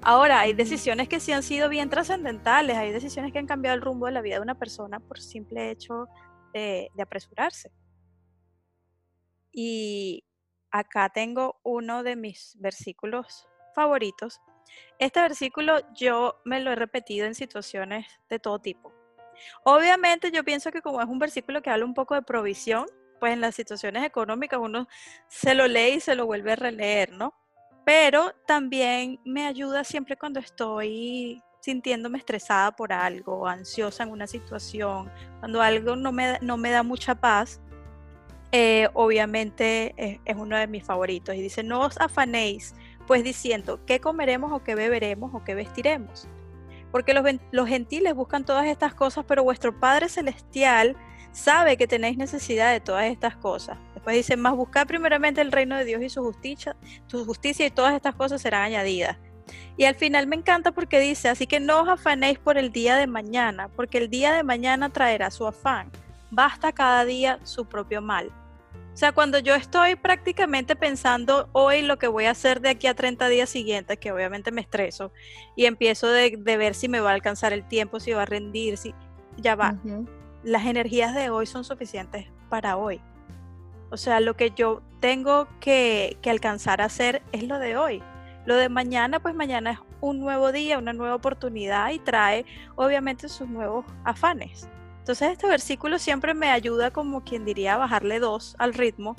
Ahora, 0.00 0.40
hay 0.40 0.54
decisiones 0.54 1.10
que 1.10 1.20
sí 1.20 1.32
han 1.32 1.42
sido 1.42 1.68
bien 1.68 1.90
trascendentales, 1.90 2.78
hay 2.78 2.90
decisiones 2.90 3.34
que 3.34 3.38
han 3.38 3.46
cambiado 3.46 3.74
el 3.74 3.82
rumbo 3.82 4.06
de 4.06 4.12
la 4.12 4.22
vida 4.22 4.36
de 4.36 4.40
una 4.40 4.54
persona 4.58 4.98
por 4.98 5.20
simple 5.20 5.70
hecho 5.70 6.06
de 6.54 6.90
apresurarse. 6.98 7.70
Y 9.52 10.24
acá 10.70 11.10
tengo 11.10 11.60
uno 11.62 12.02
de 12.02 12.16
mis 12.16 12.56
versículos 12.58 13.46
favoritos 13.74 14.40
este 14.98 15.20
versículo 15.20 15.78
yo 15.94 16.40
me 16.44 16.60
lo 16.60 16.70
he 16.72 16.76
repetido 16.76 17.26
en 17.26 17.34
situaciones 17.34 18.06
de 18.28 18.38
todo 18.38 18.58
tipo. 18.58 18.92
Obviamente 19.64 20.30
yo 20.30 20.44
pienso 20.44 20.70
que 20.70 20.82
como 20.82 21.00
es 21.00 21.08
un 21.08 21.18
versículo 21.18 21.60
que 21.62 21.70
habla 21.70 21.84
un 21.84 21.94
poco 21.94 22.14
de 22.14 22.22
provisión, 22.22 22.86
pues 23.18 23.32
en 23.32 23.40
las 23.40 23.54
situaciones 23.54 24.04
económicas 24.04 24.60
uno 24.60 24.86
se 25.28 25.54
lo 25.54 25.66
lee 25.66 25.94
y 25.96 26.00
se 26.00 26.14
lo 26.14 26.26
vuelve 26.26 26.52
a 26.52 26.56
releer, 26.56 27.10
¿no? 27.12 27.34
Pero 27.84 28.32
también 28.46 29.20
me 29.24 29.46
ayuda 29.46 29.84
siempre 29.84 30.16
cuando 30.16 30.40
estoy 30.40 31.42
sintiéndome 31.60 32.18
estresada 32.18 32.72
por 32.76 32.92
algo, 32.92 33.48
ansiosa 33.48 34.02
en 34.02 34.10
una 34.10 34.26
situación, 34.26 35.10
cuando 35.40 35.60
algo 35.62 35.96
no 35.96 36.12
me, 36.12 36.38
no 36.42 36.56
me 36.58 36.70
da 36.70 36.82
mucha 36.82 37.14
paz, 37.14 37.60
eh, 38.52 38.88
obviamente 38.92 39.94
es, 39.96 40.20
uno 40.36 40.56
de 40.58 40.66
mis 40.66 40.84
favoritos. 40.84 41.34
Y 41.34 41.40
dice, 41.40 41.62
no 41.62 41.80
os 41.80 41.98
afanéis 41.98 42.74
pues 43.06 43.24
diciendo 43.24 43.80
qué 43.86 44.00
comeremos 44.00 44.52
o 44.52 44.62
qué 44.62 44.74
beberemos 44.74 45.32
o 45.34 45.44
qué 45.44 45.54
vestiremos. 45.54 46.28
Porque 46.90 47.12
los, 47.14 47.66
gentiles 47.68 48.14
buscan 48.14 48.44
todas 48.44 48.66
estas 48.66 48.94
cosas, 48.94 49.24
pero 49.26 49.42
vuestro 49.42 49.78
Padre 49.78 50.08
Celestial 50.08 50.96
sabe 51.32 51.76
que 51.76 51.88
tenéis 51.88 52.16
necesidad 52.16 52.72
de 52.72 52.80
todas 52.80 53.06
estas 53.06 53.36
cosas. 53.36 53.78
Después 53.94 54.14
dice, 54.16 54.36
más 54.36 54.54
buscad 54.54 54.86
primeramente 54.86 55.40
el 55.40 55.50
reino 55.50 55.76
de 55.76 55.84
Dios 55.84 56.02
y 56.02 56.08
su 56.08 56.22
justicia, 56.22 56.76
su 57.08 57.24
justicia 57.24 57.66
y 57.66 57.70
todas 57.70 57.94
estas 57.94 58.14
cosas 58.14 58.40
serán 58.40 58.62
añadidas. 58.62 59.16
Y 59.76 59.84
al 59.86 59.96
final 59.96 60.28
me 60.28 60.36
encanta 60.36 60.70
porque 60.70 61.00
dice, 61.00 61.28
así 61.28 61.48
que 61.48 61.58
no 61.58 61.82
os 61.82 61.88
afanéis 61.88 62.38
por 62.38 62.56
el 62.58 62.70
día 62.70 62.94
de 62.96 63.08
mañana, 63.08 63.68
porque 63.68 63.98
el 63.98 64.08
día 64.08 64.32
de 64.32 64.44
mañana 64.44 64.88
traerá 64.90 65.32
su 65.32 65.46
afán. 65.46 65.90
Basta 66.30 66.70
cada 66.72 67.04
día 67.04 67.40
su 67.42 67.64
propio 67.66 68.00
mal. 68.00 68.30
O 68.94 68.96
sea, 68.96 69.10
cuando 69.10 69.40
yo 69.40 69.56
estoy 69.56 69.96
prácticamente 69.96 70.76
pensando 70.76 71.48
hoy 71.50 71.82
lo 71.82 71.98
que 71.98 72.06
voy 72.06 72.26
a 72.26 72.30
hacer 72.30 72.60
de 72.60 72.68
aquí 72.68 72.86
a 72.86 72.94
30 72.94 73.26
días 73.28 73.50
siguientes, 73.50 73.98
que 73.98 74.12
obviamente 74.12 74.52
me 74.52 74.60
estreso, 74.60 75.10
y 75.56 75.64
empiezo 75.64 76.06
de, 76.06 76.36
ver 76.38 76.74
si 76.76 76.88
me 76.88 77.00
va 77.00 77.10
a 77.10 77.14
alcanzar 77.14 77.52
el 77.52 77.66
tiempo, 77.66 77.98
si 77.98 78.12
va 78.12 78.22
a 78.22 78.26
rendir, 78.26 78.76
si 78.76 78.94
ya 79.36 79.56
va. 79.56 79.74
Las 80.44 80.64
energías 80.66 81.12
de 81.12 81.28
hoy 81.30 81.46
son 81.46 81.64
suficientes 81.64 82.28
para 82.48 82.76
hoy. 82.76 83.00
O 83.90 83.96
sea, 83.96 84.20
lo 84.20 84.34
que 84.36 84.52
yo 84.52 84.80
tengo 85.00 85.48
que, 85.58 86.16
que 86.22 86.30
alcanzar 86.30 86.80
a 86.80 86.84
hacer 86.84 87.20
es 87.32 87.42
lo 87.42 87.58
de 87.58 87.76
hoy. 87.76 88.00
Lo 88.46 88.54
de 88.54 88.68
mañana, 88.68 89.18
pues 89.18 89.34
mañana 89.34 89.72
es 89.72 89.78
un 90.00 90.20
nuevo 90.20 90.52
día, 90.52 90.78
una 90.78 90.92
nueva 90.92 91.16
oportunidad 91.16 91.90
y 91.90 91.98
trae 91.98 92.44
obviamente 92.76 93.28
sus 93.28 93.48
nuevos 93.48 93.84
afanes. 94.04 94.68
Entonces 95.04 95.32
este 95.32 95.46
versículo 95.46 95.98
siempre 95.98 96.32
me 96.32 96.48
ayuda 96.50 96.90
como 96.90 97.22
quien 97.24 97.44
diría 97.44 97.74
a 97.74 97.76
bajarle 97.76 98.20
dos 98.20 98.56
al 98.58 98.72
ritmo. 98.72 99.16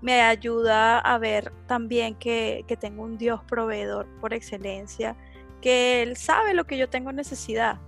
Me 0.00 0.20
ayuda 0.22 1.00
a 1.00 1.18
ver 1.18 1.50
también 1.66 2.14
que, 2.14 2.64
tengo 2.78 3.02
un 3.02 3.18
Dios 3.18 3.42
proveedor 3.42 4.06
por 4.20 4.32
excelencia, 4.32 5.16
que 5.60 6.02
Él 6.04 6.16
sabe 6.16 6.54
lo 6.54 6.66
que 6.68 6.78
yo 6.78 6.88
tengo 6.88 7.10
necesidad, 7.10 7.80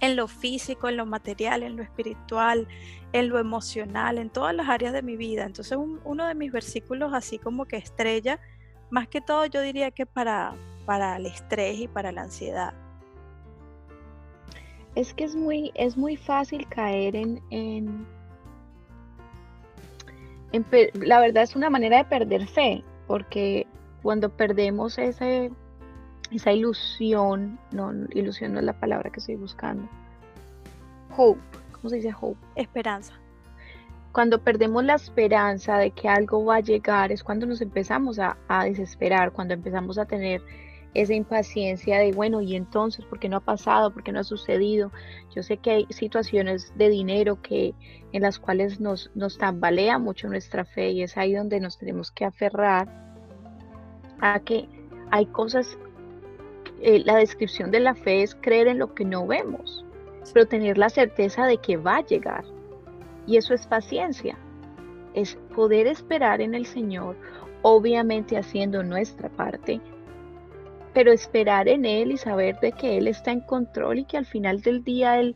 en 0.00 0.14
lo 0.14 0.28
físico, 0.28 0.90
en 0.90 0.98
lo 0.98 1.06
material, 1.06 1.62
en 1.62 1.74
lo 1.74 1.82
espiritual, 1.82 2.68
en 3.14 3.30
lo 3.30 3.38
emocional, 3.38 4.18
en 4.18 4.28
todas 4.28 4.54
las 4.54 4.68
áreas 4.68 4.92
de 4.92 5.00
mi 5.00 5.16
vida. 5.16 5.44
Entonces 5.44 5.78
uno 6.04 6.26
de 6.26 6.34
mis 6.34 6.52
versículos 6.52 7.14
así 7.14 7.38
como 7.38 7.64
que 7.64 7.78
estrella, 7.78 8.38
más 8.90 9.08
que 9.08 9.22
todo 9.22 9.46
yo 9.46 9.62
diría 9.62 9.90
que 9.90 10.04
para, 10.04 10.52
para 10.84 11.16
el 11.16 11.24
estrés 11.24 11.78
y 11.78 11.88
para 11.88 12.12
la 12.12 12.24
ansiedad 12.24 12.74
es 14.94 15.14
que 15.14 15.24
es 15.24 15.34
muy, 15.36 15.70
es 15.74 15.96
muy 15.96 16.16
fácil 16.16 16.66
caer 16.68 17.16
en, 17.16 17.42
en, 17.50 18.06
La 20.94 21.20
verdad 21.20 21.42
es 21.42 21.56
una 21.56 21.70
manera 21.70 21.98
de 21.98 22.04
perder 22.04 22.46
fe, 22.46 22.84
porque 23.06 23.66
cuando 24.02 24.28
perdemos 24.30 24.98
ese, 24.98 25.50
esa 26.30 26.52
ilusión, 26.52 27.58
no, 27.72 27.92
ilusión 28.14 28.52
no 28.52 28.58
es 28.58 28.64
la 28.66 28.78
palabra 28.78 29.10
que 29.10 29.20
estoy 29.20 29.36
buscando, 29.36 29.88
hope, 31.16 31.40
¿cómo 31.72 31.88
se 31.88 31.96
dice 31.96 32.12
hope? 32.20 32.38
Esperanza. 32.54 33.14
Cuando 34.12 34.42
perdemos 34.42 34.84
la 34.84 34.96
esperanza 34.96 35.78
de 35.78 35.90
que 35.90 36.06
algo 36.06 36.44
va 36.44 36.56
a 36.56 36.60
llegar 36.60 37.10
es 37.12 37.24
cuando 37.24 37.46
nos 37.46 37.62
empezamos 37.62 38.18
a 38.18 38.36
desesperar, 38.64 39.32
cuando 39.32 39.54
empezamos 39.54 39.96
a 39.96 40.04
tener 40.04 40.42
esa 40.94 41.14
impaciencia 41.14 41.98
de, 41.98 42.12
bueno, 42.12 42.40
¿y 42.42 42.54
entonces 42.54 43.04
por 43.06 43.18
qué 43.18 43.28
no 43.28 43.38
ha 43.38 43.40
pasado? 43.40 43.92
¿Por 43.92 44.02
qué 44.02 44.12
no 44.12 44.20
ha 44.20 44.24
sucedido? 44.24 44.90
Yo 45.34 45.42
sé 45.42 45.56
que 45.56 45.70
hay 45.70 45.86
situaciones 45.88 46.72
de 46.76 46.90
dinero 46.90 47.40
que, 47.40 47.74
en 48.12 48.22
las 48.22 48.38
cuales 48.38 48.78
nos, 48.80 49.10
tambalea 49.38 49.98
mucho 49.98 50.28
nuestra 50.28 50.64
fe 50.64 50.90
y 50.90 51.02
es 51.02 51.16
ahí 51.16 51.34
donde 51.34 51.60
nos 51.60 51.78
tenemos 51.78 52.10
que 52.10 52.24
aferrar 52.26 52.88
a 54.20 54.40
que 54.40 54.68
hay 55.10 55.26
cosas, 55.26 55.78
eh, 56.82 57.02
la 57.04 57.16
descripción 57.16 57.70
de 57.70 57.80
la 57.80 57.94
fe 57.94 58.22
es 58.22 58.34
creer 58.34 58.68
en 58.68 58.78
lo 58.78 58.94
que 58.94 59.04
no 59.04 59.26
vemos, 59.26 59.84
pero 60.34 60.46
tener 60.46 60.76
la 60.76 60.90
certeza 60.90 61.46
de 61.46 61.58
que 61.58 61.76
va 61.76 61.98
a 61.98 62.06
llegar. 62.06 62.44
Y 63.26 63.36
eso 63.36 63.54
es 63.54 63.66
paciencia, 63.66 64.36
es 65.14 65.36
poder 65.54 65.86
esperar 65.86 66.40
en 66.42 66.54
el 66.54 66.66
Señor, 66.66 67.16
obviamente 67.62 68.36
haciendo 68.36 68.82
nuestra 68.82 69.28
parte, 69.28 69.80
pero 70.92 71.12
esperar 71.12 71.68
en 71.68 71.84
Él 71.86 72.12
y 72.12 72.16
saber 72.18 72.58
de 72.60 72.72
que 72.72 72.98
Él 72.98 73.08
está 73.08 73.32
en 73.32 73.40
control 73.40 74.00
y 74.00 74.04
que 74.04 74.18
al 74.18 74.26
final 74.26 74.60
del 74.60 74.84
día 74.84 75.18
Él 75.18 75.34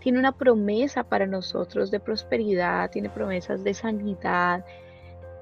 tiene 0.00 0.18
una 0.18 0.32
promesa 0.32 1.04
para 1.04 1.26
nosotros 1.26 1.90
de 1.90 2.00
prosperidad, 2.00 2.90
tiene 2.90 3.10
promesas 3.10 3.64
de 3.64 3.74
sanidad. 3.74 4.64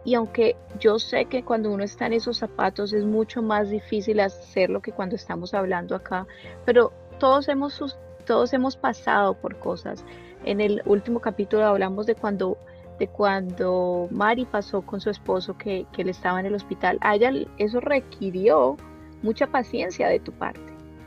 Y 0.05 0.15
aunque 0.15 0.57
yo 0.79 0.99
sé 0.99 1.27
que 1.27 1.43
cuando 1.45 1.71
uno 1.73 1.83
está 1.83 2.07
en 2.07 2.15
esos 2.15 2.37
zapatos 2.39 2.93
es 2.93 3.05
mucho 3.05 3.43
más 3.43 3.71
difícil 3.71 4.21
hacerlo 4.21 4.83
que 4.83 4.93
cuando 4.93 5.17
estamos 5.17 5.55
hablando 5.55 5.95
acá, 5.97 6.27
pero 6.67 6.93
todos 7.19 7.49
hemos, 7.49 7.99
todos 8.27 8.53
hemos 8.53 8.77
pasado 8.77 9.35
por 9.35 9.59
cosas. 9.59 10.05
En 10.45 10.61
el 10.61 10.83
último 10.85 11.21
capítulo 11.21 11.65
hablamos 11.65 12.05
de 12.07 12.15
cuando 12.15 12.59
de 12.99 13.09
cuando 13.09 14.07
Mari 14.13 14.45
pasó 14.45 14.83
con 14.83 15.01
su 15.01 15.11
esposo 15.11 15.59
que, 15.59 15.85
que 15.93 16.03
él 16.03 16.11
estaba 16.11 16.39
en 16.39 16.47
el 16.47 16.55
hospital. 16.55 16.99
A 17.01 17.17
eso 17.59 17.81
requirió 17.81 18.77
mucha 19.25 19.47
paciencia 19.51 20.09
de 20.09 20.21
tu 20.21 20.33
parte. 20.33 20.61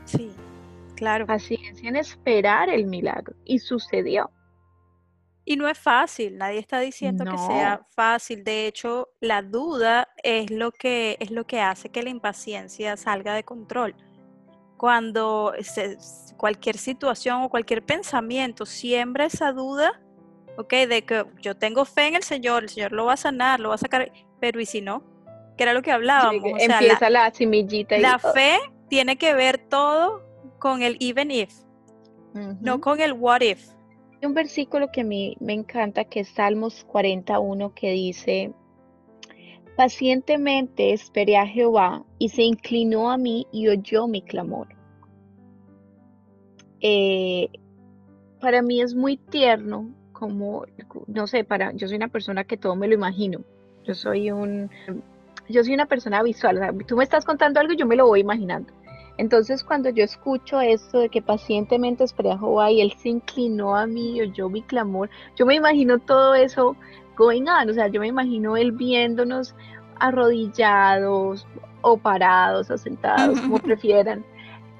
Sí, 0.04 0.32
claro. 0.96 1.24
Paciencia 1.24 1.88
en 1.88 1.96
esperar 1.96 2.68
el 2.68 2.86
milagro. 2.86 3.34
Y 3.44 3.60
sucedió. 3.60 4.30
Y 5.44 5.56
no 5.56 5.66
es 5.66 5.78
fácil, 5.78 6.36
nadie 6.36 6.58
está 6.58 6.78
diciendo 6.80 7.24
que 7.24 7.38
sea 7.38 7.80
fácil. 7.96 8.44
De 8.44 8.66
hecho, 8.66 9.08
la 9.20 9.40
duda 9.40 10.08
es 10.22 10.50
lo 10.50 10.72
que 10.72 11.16
es 11.20 11.30
lo 11.30 11.46
que 11.46 11.58
hace 11.58 11.88
que 11.88 12.02
la 12.02 12.10
impaciencia 12.10 12.98
salga 12.98 13.32
de 13.32 13.44
control. 13.44 13.94
Cuando 14.76 15.54
cualquier 16.36 16.76
situación 16.76 17.44
o 17.44 17.48
cualquier 17.48 17.82
pensamiento 17.82 18.66
siembra 18.66 19.24
esa 19.24 19.52
duda, 19.52 20.02
ok, 20.58 20.70
de 20.86 21.06
que 21.06 21.24
yo 21.40 21.56
tengo 21.56 21.86
fe 21.86 22.08
en 22.08 22.16
el 22.16 22.22
Señor, 22.24 22.64
el 22.64 22.68
Señor 22.68 22.92
lo 22.92 23.06
va 23.06 23.14
a 23.14 23.16
sanar, 23.16 23.58
lo 23.58 23.70
va 23.70 23.76
a 23.76 23.78
sacar, 23.78 24.12
pero 24.40 24.60
¿y 24.60 24.66
si 24.66 24.82
no? 24.82 25.02
que 25.58 25.64
era 25.64 25.74
lo 25.74 25.82
que 25.82 25.92
hablábamos. 25.92 26.34
empieza 26.58 27.10
la, 27.10 27.30
simillita. 27.34 27.96
semillita. 27.96 27.98
la 27.98 28.18
fe 28.18 28.56
tiene 28.88 29.18
que 29.18 29.34
ver 29.34 29.58
todo 29.58 30.22
con 30.60 30.80
el 30.82 30.96
even 31.00 31.30
if, 31.30 31.50
no 32.62 32.80
con 32.80 33.00
el 33.00 33.12
what 33.12 33.40
if. 33.42 33.68
Hay 34.22 34.26
un 34.26 34.34
versículo 34.34 34.88
que 34.90 35.02
a 35.02 35.04
mí 35.04 35.36
me 35.40 35.52
encanta, 35.52 36.04
que 36.04 36.20
es 36.20 36.28
Salmos 36.28 36.84
41, 36.88 37.74
que 37.74 37.90
dice, 37.92 38.52
pacientemente 39.76 40.92
esperé 40.92 41.36
a 41.36 41.46
Jehová 41.46 42.04
y 42.18 42.28
se 42.28 42.42
inclinó 42.42 43.10
a 43.10 43.18
mí 43.18 43.46
y 43.52 43.68
oyó 43.68 44.06
mi 44.08 44.22
clamor. 44.22 44.68
Eh, 46.80 47.48
para 48.40 48.62
mí 48.62 48.80
es 48.80 48.94
muy 48.94 49.16
tierno, 49.16 49.90
como, 50.12 50.64
no 51.08 51.26
sé, 51.26 51.42
para, 51.44 51.72
yo 51.74 51.86
soy 51.88 51.96
una 51.96 52.08
persona 52.08 52.44
que 52.44 52.56
todo 52.56 52.74
me 52.76 52.86
lo 52.88 52.94
imagino. 52.94 53.40
Yo 53.84 53.94
soy 53.94 54.30
un 54.30 54.68
yo 55.48 55.64
soy 55.64 55.74
una 55.74 55.86
persona 55.86 56.22
visual, 56.22 56.60
tú 56.86 56.96
me 56.96 57.04
estás 57.04 57.24
contando 57.24 57.60
algo 57.60 57.72
y 57.72 57.76
yo 57.76 57.86
me 57.86 57.96
lo 57.96 58.06
voy 58.06 58.20
imaginando. 58.20 58.72
Entonces, 59.16 59.64
cuando 59.64 59.90
yo 59.90 60.04
escucho 60.04 60.60
esto 60.60 61.00
de 61.00 61.08
que 61.08 61.20
pacientemente 61.22 62.04
esperé 62.04 62.32
a 62.32 62.38
Jehová 62.38 62.70
y 62.70 62.80
él 62.82 62.92
se 62.98 63.08
inclinó 63.08 63.74
a 63.76 63.86
mí, 63.86 64.20
yo 64.32 64.48
mi 64.48 64.62
clamor, 64.62 65.10
yo 65.36 65.44
me 65.44 65.56
imagino 65.56 65.98
todo 65.98 66.34
eso 66.36 66.76
going 67.16 67.46
on, 67.48 67.68
o 67.68 67.72
sea, 67.72 67.88
yo 67.88 68.00
me 68.00 68.06
imagino 68.06 68.56
él 68.56 68.70
viéndonos 68.72 69.56
arrodillados 69.98 71.46
o 71.80 71.96
parados, 71.96 72.70
o 72.70 72.78
sentados, 72.78 73.40
como 73.40 73.58
prefieran, 73.58 74.24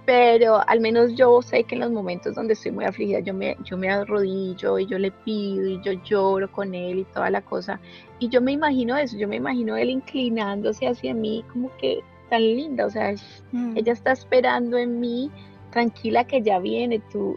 pero 0.09 0.67
al 0.69 0.81
menos 0.81 1.15
yo 1.17 1.43
sé 1.43 1.65
que 1.65 1.75
en 1.75 1.83
los 1.83 1.91
momentos 1.91 2.35
donde 2.35 2.55
estoy 2.55 2.73
muy 2.73 2.87
afligida, 2.87 3.21
yo 3.21 3.35
me, 3.35 3.59
yo 3.63 3.77
me 3.77 3.91
arrodillo 3.91 4.79
y 4.79 4.87
yo 4.87 4.99
le 4.99 5.11
pido 5.11 5.67
y 5.67 5.79
yo 5.83 5.93
lloro 6.03 6.51
con 6.51 6.75
él 6.75 7.01
y 7.01 7.05
toda 7.13 7.29
la 7.29 7.43
cosa. 7.43 7.79
Y 8.19 8.31
yo 8.31 8.41
me 8.41 8.53
imagino 8.53 8.97
eso, 8.97 9.19
yo 9.19 9.29
me 9.29 9.37
imagino 9.37 9.77
él 9.77 9.91
inclinándose 9.91 10.87
hacia 10.87 11.13
mí, 11.13 11.45
como 11.53 11.71
que 11.77 12.01
tan 12.31 12.41
linda, 12.41 12.87
o 12.87 12.91
sea, 12.91 13.13
mm. 13.53 13.77
ella 13.77 13.93
está 13.93 14.13
esperando 14.13 14.79
en 14.79 14.99
mí, 14.99 15.31
tranquila 15.73 16.25
que 16.25 16.41
ya 16.41 16.59
viene 16.59 17.03
tu, 17.13 17.37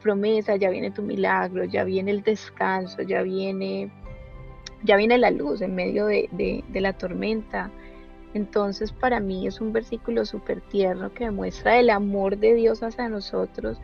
promesa, 0.00 0.54
ya 0.54 0.70
viene 0.70 0.92
tu 0.92 1.02
milagro, 1.02 1.64
ya 1.64 1.82
viene 1.82 2.12
el 2.12 2.22
descanso, 2.22 3.02
ya 3.02 3.22
viene, 3.22 3.90
ya 4.84 4.96
viene 4.96 5.18
la 5.18 5.32
luz 5.32 5.60
en 5.62 5.74
medio 5.74 6.06
de 6.06 6.62
la 6.74 6.92
tormenta. 6.92 7.72
Entonces 8.36 8.92
para 8.92 9.18
mí 9.18 9.46
es 9.46 9.62
un 9.62 9.72
versículo 9.72 10.26
súper 10.26 10.60
tierno 10.60 11.10
que 11.12 11.24
demuestra 11.24 11.78
el 11.78 11.88
amor 11.88 12.36
de 12.36 12.52
Dios 12.54 12.82
hacia 12.82 13.08
nosotros 13.08 13.78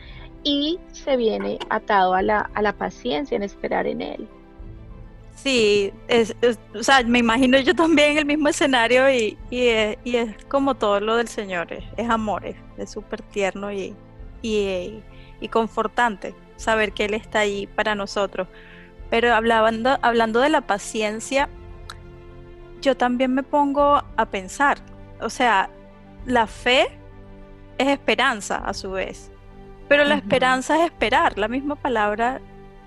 y 0.45 0.79
se 0.93 1.17
viene 1.17 1.59
atado 1.71 2.13
a 2.13 2.21
la, 2.21 2.51
a 2.53 2.61
la 2.61 2.75
paciencia 2.75 3.35
en 3.35 3.43
esperar 3.45 3.87
en 3.87 4.03
Él. 4.03 4.29
Sí, 5.35 5.91
es, 6.07 6.37
o 6.79 6.83
sea, 6.83 7.03
me 7.03 7.19
imagino 7.19 7.59
yo 7.61 7.75
también 7.75 8.19
el 8.19 8.27
mismo 8.27 8.47
escenario 8.49 9.11
y, 9.11 9.39
y, 9.51 9.69
es, 9.69 10.45
como 10.49 10.75
todo 10.75 11.01
lo 11.01 11.17
del 11.17 11.29
Señor, 11.29 11.69
es, 11.73 12.11
amor, 12.11 12.43
es 12.77 12.91
súper 12.91 13.23
tierno 13.23 13.73
y, 13.73 13.95
y, 14.43 15.01
y, 15.41 15.49
confortante 15.49 16.35
saber 16.57 16.93
que 16.93 17.07
Él 17.07 17.15
está 17.15 17.39
ahí 17.41 17.67
para 17.67 17.95
nosotros. 17.95 18.49
Pero 19.09 19.33
hablando, 19.35 19.97
hablando 20.03 20.41
de 20.41 20.51
la 20.51 20.61
paciencia, 20.61 21.49
yo 22.83 22.97
también 22.97 23.33
me 23.33 23.43
pongo 23.43 24.03
a 24.17 24.27
pensar, 24.27 24.79
o 25.21 25.31
sea, 25.31 25.71
la 26.27 26.47
fe 26.47 26.89
es 27.79 27.89
esperanza 27.89 28.59
a 28.59 28.75
su 28.75 28.91
vez, 28.91 29.31
pero 29.89 30.05
la 30.05 30.17
esperanza 30.17 30.79
es 30.81 30.91
esperar, 30.91 31.39
la 31.39 31.49
misma 31.49 31.77
palabra 31.77 32.41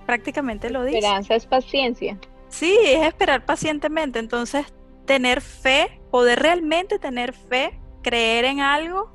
prácticamente 0.06 0.70
lo 0.70 0.84
dice. 0.84 1.00
Esperanza 1.00 1.36
es 1.36 1.46
paciencia. 1.48 2.20
Sí, 2.50 2.78
es 2.86 3.08
esperar 3.08 3.44
pacientemente, 3.46 4.20
entonces 4.20 4.72
tener 5.06 5.42
fe, 5.42 6.00
poder 6.12 6.40
realmente 6.40 7.00
tener 7.00 7.34
fe, 7.34 7.80
creer 8.04 8.46
en 8.46 8.60
algo 8.60 9.12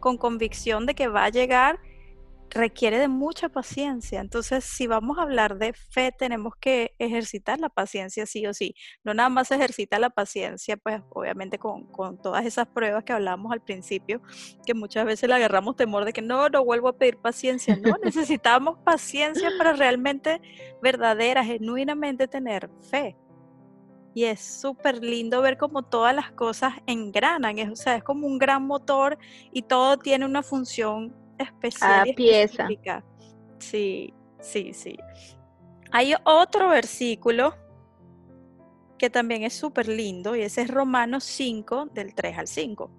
con 0.00 0.18
convicción 0.18 0.84
de 0.86 0.94
que 0.94 1.08
va 1.08 1.24
a 1.24 1.28
llegar 1.30 1.80
requiere 2.50 2.98
de 2.98 3.08
mucha 3.08 3.48
paciencia. 3.48 4.20
Entonces, 4.20 4.64
si 4.64 4.86
vamos 4.86 5.18
a 5.18 5.22
hablar 5.22 5.58
de 5.58 5.72
fe, 5.72 6.12
tenemos 6.16 6.54
que 6.60 6.94
ejercitar 6.98 7.58
la 7.60 7.68
paciencia 7.68 8.26
sí 8.26 8.46
o 8.46 8.54
sí. 8.54 8.74
No 9.04 9.14
nada 9.14 9.28
más 9.28 9.50
ejercita 9.50 9.98
la 9.98 10.10
paciencia, 10.10 10.76
pues 10.76 11.00
obviamente 11.10 11.58
con, 11.58 11.88
todas 12.22 12.44
esas 12.44 12.66
pruebas 12.68 13.04
que 13.04 13.12
hablamos 13.12 13.52
al 13.52 13.62
principio, 13.62 14.20
que 14.64 14.74
muchas 14.74 15.04
veces 15.06 15.28
le 15.28 15.34
agarramos 15.36 15.76
temor 15.76 16.04
de 16.04 16.12
que 16.12 16.22
no, 16.22 16.48
no 16.48 16.64
vuelvo 16.64 16.88
a 16.88 16.96
pedir 16.98 17.18
paciencia. 17.18 17.76
No, 17.76 17.94
necesitamos 18.04 18.78
paciencia 18.84 19.50
para 19.58 19.72
realmente, 19.72 20.40
verdadera, 20.82 21.44
genuinamente 21.44 22.28
tener 22.28 22.70
fe. 22.90 23.16
Y 24.14 24.24
es 24.24 24.40
súper 24.40 25.04
lindo 25.04 25.42
ver 25.42 25.58
cómo 25.58 25.82
todas 25.82 26.14
las 26.16 26.32
cosas 26.32 26.72
engranan, 26.86 27.56
o 27.70 27.76
sea, 27.76 27.96
es 27.96 28.02
como 28.02 28.26
un 28.26 28.38
gran 28.38 28.66
motor 28.66 29.18
y 29.52 29.60
todo 29.60 29.98
tiene 29.98 30.24
una 30.24 30.42
función 30.42 31.14
especial. 31.38 31.92
Ah, 32.08 32.14
pieza. 32.16 32.68
Sí, 33.58 34.12
sí, 34.40 34.72
sí. 34.72 34.96
Hay 35.92 36.14
otro 36.24 36.68
versículo 36.68 37.54
que 38.98 39.10
también 39.10 39.42
es 39.42 39.52
súper 39.52 39.88
lindo 39.88 40.36
y 40.36 40.42
ese 40.42 40.62
es 40.62 40.68
Romanos 40.70 41.24
5 41.24 41.86
del 41.92 42.14
3 42.14 42.38
al 42.38 42.46
5. 42.48 42.90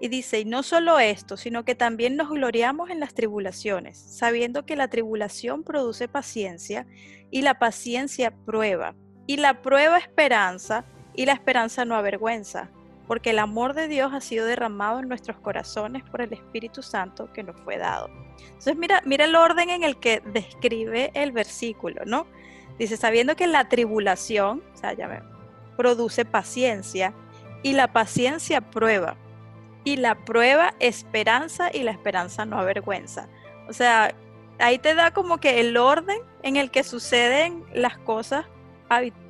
Y 0.00 0.08
dice, 0.08 0.40
y 0.40 0.44
no 0.44 0.64
solo 0.64 0.98
esto, 0.98 1.36
sino 1.36 1.64
que 1.64 1.76
también 1.76 2.16
nos 2.16 2.28
gloriamos 2.28 2.90
en 2.90 2.98
las 2.98 3.14
tribulaciones, 3.14 3.98
sabiendo 3.98 4.64
que 4.66 4.74
la 4.74 4.88
tribulación 4.88 5.62
produce 5.62 6.08
paciencia 6.08 6.86
y 7.30 7.42
la 7.42 7.58
paciencia 7.60 8.32
prueba, 8.44 8.96
y 9.28 9.36
la 9.36 9.62
prueba 9.62 9.98
esperanza, 9.98 10.84
y 11.14 11.24
la 11.24 11.34
esperanza 11.34 11.84
no 11.84 11.94
avergüenza, 11.94 12.68
porque 13.12 13.28
el 13.28 13.40
amor 13.40 13.74
de 13.74 13.88
Dios 13.88 14.14
ha 14.14 14.22
sido 14.22 14.46
derramado 14.46 14.98
en 15.00 15.06
nuestros 15.06 15.36
corazones 15.36 16.02
por 16.02 16.22
el 16.22 16.32
Espíritu 16.32 16.82
Santo 16.82 17.30
que 17.34 17.42
nos 17.42 17.60
fue 17.60 17.76
dado. 17.76 18.08
Entonces 18.42 18.74
mira, 18.74 19.02
mira 19.04 19.26
el 19.26 19.36
orden 19.36 19.68
en 19.68 19.82
el 19.82 19.98
que 20.00 20.20
describe 20.24 21.10
el 21.12 21.30
versículo, 21.30 22.06
¿no? 22.06 22.26
Dice, 22.78 22.96
sabiendo 22.96 23.36
que 23.36 23.46
la 23.46 23.68
tribulación, 23.68 24.62
o 24.72 24.76
sea, 24.78 24.96
produce 25.76 26.24
paciencia, 26.24 27.12
y 27.62 27.74
la 27.74 27.92
paciencia 27.92 28.62
prueba, 28.62 29.16
y 29.84 29.96
la 29.96 30.14
prueba 30.14 30.72
esperanza, 30.80 31.68
y 31.70 31.82
la 31.82 31.90
esperanza 31.90 32.46
no 32.46 32.58
avergüenza. 32.58 33.28
O 33.68 33.74
sea, 33.74 34.14
ahí 34.58 34.78
te 34.78 34.94
da 34.94 35.10
como 35.10 35.36
que 35.36 35.60
el 35.60 35.76
orden 35.76 36.20
en 36.42 36.56
el 36.56 36.70
que 36.70 36.82
suceden 36.82 37.62
las 37.74 37.98
cosas 37.98 38.46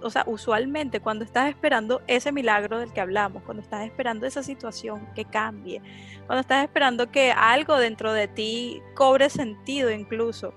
o 0.02 0.10
sea, 0.10 0.24
usualmente 0.26 1.00
cuando 1.00 1.24
estás 1.24 1.48
esperando 1.48 2.02
ese 2.06 2.32
milagro 2.32 2.78
del 2.78 2.92
que 2.92 3.00
hablamos, 3.00 3.42
cuando 3.44 3.62
estás 3.62 3.84
esperando 3.86 4.26
esa 4.26 4.42
situación 4.42 5.08
que 5.14 5.24
cambie, 5.24 5.80
cuando 6.26 6.40
estás 6.40 6.64
esperando 6.64 7.10
que 7.12 7.30
algo 7.30 7.76
dentro 7.78 8.12
de 8.12 8.26
ti 8.26 8.82
cobre 8.94 9.30
sentido 9.30 9.90
incluso, 9.92 10.52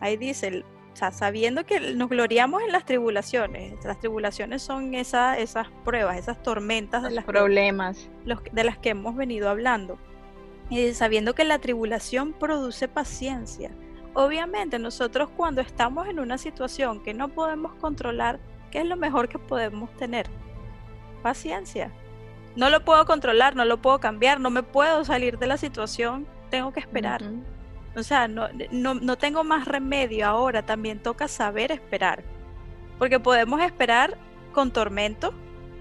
ahí 0.00 0.16
dice, 0.16 0.64
o 0.92 0.96
sea, 0.96 1.10
sabiendo 1.10 1.66
que 1.66 1.94
nos 1.96 2.08
gloriamos 2.08 2.62
en 2.62 2.70
las 2.70 2.84
tribulaciones, 2.84 3.84
las 3.84 3.98
tribulaciones 3.98 4.62
son 4.62 4.94
esas 4.94 5.68
pruebas, 5.84 6.16
esas 6.18 6.40
tormentas 6.40 7.02
de 7.02 7.10
las 7.10 7.24
problemas 7.24 8.08
de 8.52 8.64
las 8.64 8.78
que 8.78 8.90
hemos 8.90 9.16
venido 9.16 9.48
hablando, 9.50 9.98
y 10.70 10.92
sabiendo 10.92 11.34
que 11.34 11.44
la 11.44 11.58
tribulación 11.58 12.32
produce 12.32 12.86
paciencia 12.86 13.72
Obviamente 14.14 14.78
nosotros 14.78 15.28
cuando 15.36 15.60
estamos 15.60 16.06
en 16.06 16.20
una 16.20 16.38
situación 16.38 17.02
que 17.02 17.12
no 17.12 17.28
podemos 17.30 17.74
controlar, 17.74 18.38
¿qué 18.70 18.78
es 18.78 18.86
lo 18.86 18.94
mejor 18.96 19.28
que 19.28 19.40
podemos 19.40 19.90
tener? 19.96 20.26
Paciencia. 21.20 21.90
No 22.54 22.70
lo 22.70 22.84
puedo 22.84 23.04
controlar, 23.06 23.56
no 23.56 23.64
lo 23.64 23.82
puedo 23.82 23.98
cambiar, 23.98 24.38
no 24.38 24.50
me 24.50 24.62
puedo 24.62 25.04
salir 25.04 25.38
de 25.38 25.48
la 25.48 25.56
situación, 25.56 26.28
tengo 26.48 26.72
que 26.72 26.78
esperar. 26.78 27.22
O 27.96 28.04
sea, 28.04 28.28
no, 28.28 28.46
no, 28.70 28.94
no, 28.94 29.16
tengo 29.18 29.42
más 29.42 29.66
remedio 29.66 30.28
ahora, 30.28 30.64
también 30.64 31.02
toca 31.02 31.26
saber 31.26 31.72
esperar. 31.72 32.22
Porque 33.00 33.18
podemos 33.18 33.60
esperar 33.62 34.16
con 34.52 34.70
tormento, 34.72 35.34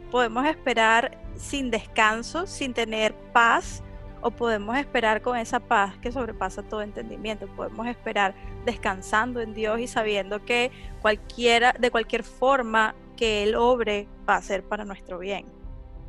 podemos 0.10 0.44
esperar 0.48 1.20
sin 1.36 1.70
descanso, 1.70 2.48
sin 2.48 2.74
tener 2.74 3.14
paz, 3.32 3.83
o 4.24 4.32
podemos 4.32 4.78
esperar 4.78 5.22
con 5.22 5.38
esa 5.38 5.60
paz 5.60 5.98
que 6.00 6.12
sobrepasa 6.12 6.64
todo 6.64 6.82
entendimiento, 6.82 7.48
podemos 7.56 7.88
esperar 7.88 8.34
descansando 8.66 9.42
en 9.42 9.54
Dios 9.54 9.80
y 9.80 9.88
sabiendo 9.88 10.44
que 10.46 10.72
cualquiera, 11.02 11.74
de 11.78 11.92
cualquier 11.92 12.24
forma 12.24 12.96
que 13.18 13.44
Él 13.44 13.56
obre 13.56 14.08
va 14.28 14.36
a 14.36 14.42
ser 14.42 14.64
para 14.64 14.86
nuestro 14.86 15.20
bien. 15.20 15.46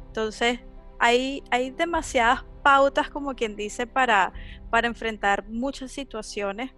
Entonces, 0.06 0.60
hay, 1.00 1.42
hay 1.50 1.70
demasiadas 1.72 2.44
pautas, 2.62 3.10
como 3.10 3.34
quien 3.34 3.56
dice, 3.56 3.86
para, 3.86 4.32
para 4.70 4.86
enfrentar 4.86 5.44
muchas 5.48 5.90
situaciones, 5.90 6.70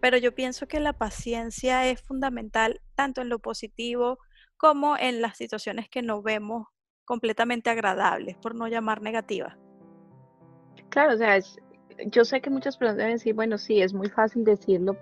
pero 0.00 0.16
yo 0.16 0.32
pienso 0.34 0.68
que 0.68 0.78
la 0.78 0.92
paciencia 0.92 1.86
es 1.90 2.00
fundamental 2.02 2.80
tanto 2.94 3.20
en 3.20 3.28
lo 3.30 3.40
positivo 3.40 4.18
como 4.56 4.96
en 4.96 5.20
las 5.20 5.36
situaciones 5.38 5.88
que 5.88 6.02
no 6.02 6.22
vemos 6.22 6.68
completamente 7.04 7.68
agradables, 7.68 8.36
por 8.36 8.54
no 8.54 8.68
llamar 8.68 9.02
negativas. 9.02 9.56
Claro, 10.94 11.14
o 11.14 11.16
sea, 11.16 11.40
yo 12.06 12.24
sé 12.24 12.40
que 12.40 12.50
muchas 12.50 12.76
personas 12.76 12.98
deben 12.98 13.14
decir, 13.14 13.34
bueno, 13.34 13.58
sí, 13.58 13.82
es 13.82 13.92
muy 13.92 14.08
fácil 14.10 14.44
decirlo, 14.44 14.96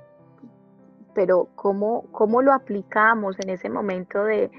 pero 1.15 1.51
¿cómo, 1.55 2.09
lo 2.43 2.55
aplicamos 2.55 3.37
en 3.41 3.51
ese 3.51 3.69
momento 3.69 4.25
de, 4.25 4.51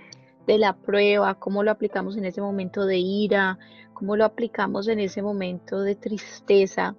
la 0.45 0.73
prueba? 0.75 1.33
¿Cómo 1.33 1.63
lo 1.63 1.71
aplicamos 1.71 2.17
en 2.17 2.25
ese 2.25 2.39
momento 2.39 2.85
de 2.85 2.97
ira? 2.97 3.57
¿Cómo 3.93 4.15
lo 4.15 4.25
aplicamos 4.25 4.87
en 4.87 4.99
ese 4.99 5.23
momento 5.23 5.81
de 5.81 5.95
tristeza? 5.95 6.95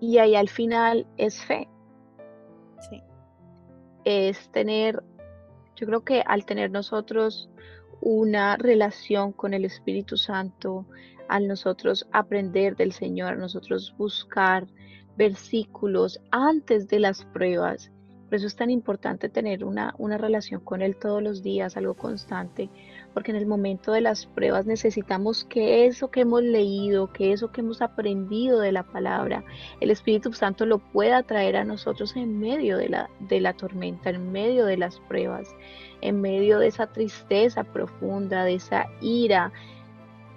Y 0.00 0.18
ahí 0.18 0.34
al 0.34 0.48
final 0.48 1.06
es 1.18 1.40
fe. 1.44 1.68
Sí. 2.90 3.00
Es 4.04 4.50
tener, 4.50 5.04
yo 5.76 5.86
creo 5.86 6.00
que 6.04 6.20
al 6.26 6.46
tener 6.46 6.72
nosotros 6.72 7.48
una 8.00 8.56
relación 8.56 9.30
con 9.30 9.54
el 9.54 9.64
Espíritu 9.64 10.16
Santo, 10.16 10.84
a 11.34 11.40
nosotros 11.40 12.06
aprender 12.12 12.76
del 12.76 12.92
Señor, 12.92 13.32
a 13.32 13.36
nosotros 13.36 13.94
buscar 13.96 14.66
versículos 15.16 16.20
antes 16.30 16.88
de 16.88 16.98
las 16.98 17.24
pruebas. 17.24 17.90
Por 18.28 18.34
eso 18.34 18.46
es 18.46 18.54
tan 18.54 18.68
importante 18.68 19.30
tener 19.30 19.64
una, 19.64 19.94
una 19.96 20.18
relación 20.18 20.60
con 20.60 20.82
Él 20.82 20.94
todos 20.96 21.22
los 21.22 21.42
días, 21.42 21.78
algo 21.78 21.94
constante, 21.94 22.68
porque 23.14 23.30
en 23.30 23.38
el 23.38 23.46
momento 23.46 23.92
de 23.92 24.02
las 24.02 24.26
pruebas 24.26 24.66
necesitamos 24.66 25.44
que 25.46 25.86
eso 25.86 26.10
que 26.10 26.20
hemos 26.20 26.42
leído, 26.42 27.10
que 27.14 27.32
eso 27.32 27.50
que 27.50 27.62
hemos 27.62 27.80
aprendido 27.80 28.60
de 28.60 28.72
la 28.72 28.82
palabra, 28.82 29.42
el 29.80 29.90
Espíritu 29.90 30.34
Santo 30.34 30.66
lo 30.66 30.80
pueda 30.92 31.22
traer 31.22 31.56
a 31.56 31.64
nosotros 31.64 32.14
en 32.14 32.40
medio 32.40 32.76
de 32.76 32.90
la, 32.90 33.10
de 33.20 33.40
la 33.40 33.54
tormenta, 33.54 34.10
en 34.10 34.32
medio 34.32 34.66
de 34.66 34.76
las 34.76 35.00
pruebas, 35.08 35.48
en 36.02 36.20
medio 36.20 36.58
de 36.58 36.66
esa 36.66 36.88
tristeza 36.88 37.64
profunda, 37.64 38.44
de 38.44 38.56
esa 38.56 38.84
ira, 39.00 39.50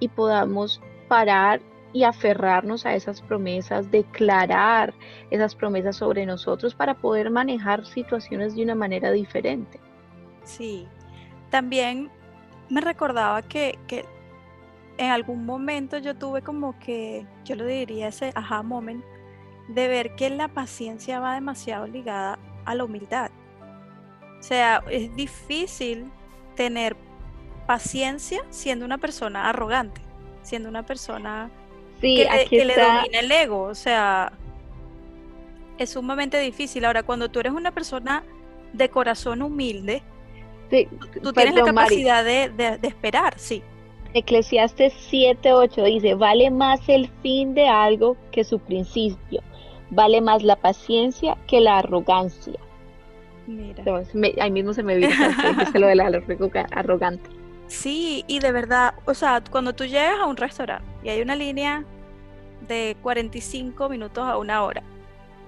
podamos 0.10 0.82
parar 1.08 1.62
y 1.94 2.04
aferrarnos 2.04 2.86
a 2.86 2.94
esas 2.96 3.22
promesas, 3.22 3.89
declarar 3.89 4.94
esas 5.30 5.56
promesas 5.56 5.96
sobre 5.96 6.26
nosotros 6.26 6.76
para 6.76 6.96
poder 6.96 7.32
manejar 7.32 7.86
situaciones 7.86 8.56
de 8.56 8.63
una 8.63 8.76
manera 8.76 9.12
diferente. 9.12 9.80
Sí, 10.44 10.88
también 11.50 12.10
me 12.70 12.82
recordaba 12.82 13.41
que, 13.41 13.80
que 13.88 14.04
en 14.98 15.10
algún 15.12 15.46
momento 15.46 15.98
yo 16.00 16.15
tuve 16.15 16.41
como 16.41 16.78
que, 16.80 17.26
yo 17.46 17.56
lo 17.56 17.65
diría 17.65 18.10
ese 18.10 18.32
aha 18.36 18.62
moment, 18.62 19.04
de 19.70 19.88
ver 19.88 20.15
que 20.15 20.30
la 20.30 20.50
paciencia 20.50 21.20
va 21.20 21.34
demasiado 21.36 21.88
ligada 21.88 22.38
a 22.65 22.76
la 22.76 22.84
humildad. 22.84 23.32
O 24.38 24.44
sea, 24.44 24.84
es 24.89 25.15
difícil 25.15 26.12
tener 26.56 26.96
paciencia 27.65 28.41
siendo 28.49 28.86
una 28.86 28.97
persona 28.97 29.49
arrogante, 29.49 30.01
siendo 30.43 30.69
una 30.69 30.84
persona 30.84 31.49
que, 31.99 32.28
le 32.51 32.75
domina 32.75 33.06
el 33.19 33.32
ego, 33.32 33.63
o 33.63 33.75
sea, 33.75 34.32
es 35.78 35.89
sumamente 35.91 36.39
difícil. 36.39 36.86
Ahora, 36.86 37.04
cuando 37.04 37.30
tú 37.30 37.39
eres 37.39 37.54
una 37.54 37.71
persona 37.71 38.23
de 38.73 38.89
corazón 38.89 39.41
humilde, 39.41 40.04
tú, 41.23 41.34
tienes 41.34 41.56
la 41.56 41.63
capacidad 41.63 42.23
de, 42.23 42.51
esperar, 42.84 43.34
sí. 43.38 43.63
Eclesiastes 44.13 44.93
7:8 45.12 45.84
dice, 45.86 46.13
vale 46.15 46.49
más 46.49 46.80
el 46.88 47.10
fin 47.21 47.54
de 47.54 47.67
algo 47.67 48.15
que 48.32 48.43
su 48.43 48.60
principio, 48.60 49.41
vale 49.89 50.21
más 50.21 50.43
la 50.43 50.56
paciencia 50.56 51.36
que 51.47 51.60
la 51.60 51.80
arrogancia. 51.80 52.60
Mira. 53.47 53.84
ahí 54.41 54.49
mismo 54.49 54.73
se 54.73 54.82
me 54.82 54.95
vino 54.95 55.10
lo 55.75 55.86
de 55.86 55.95
la 55.95 56.23
arrogante. 56.71 57.30
Sí, 57.76 58.24
y 58.28 58.40
de 58.40 58.52
verdad, 58.54 58.96
o 59.06 59.14
sea, 59.14 59.44
cuando 59.52 59.74
tú 59.76 59.86
llegas 59.86 60.20
a 60.20 60.26
un 60.26 60.38
restaurante 60.38 60.90
y 61.04 61.10
hay 61.10 61.22
una 61.22 61.36
línea 61.36 61.84
de 62.62 62.96
45 63.04 63.90
minutos 63.90 64.24
a 64.26 64.38
una 64.38 64.64
hora, 64.64 64.82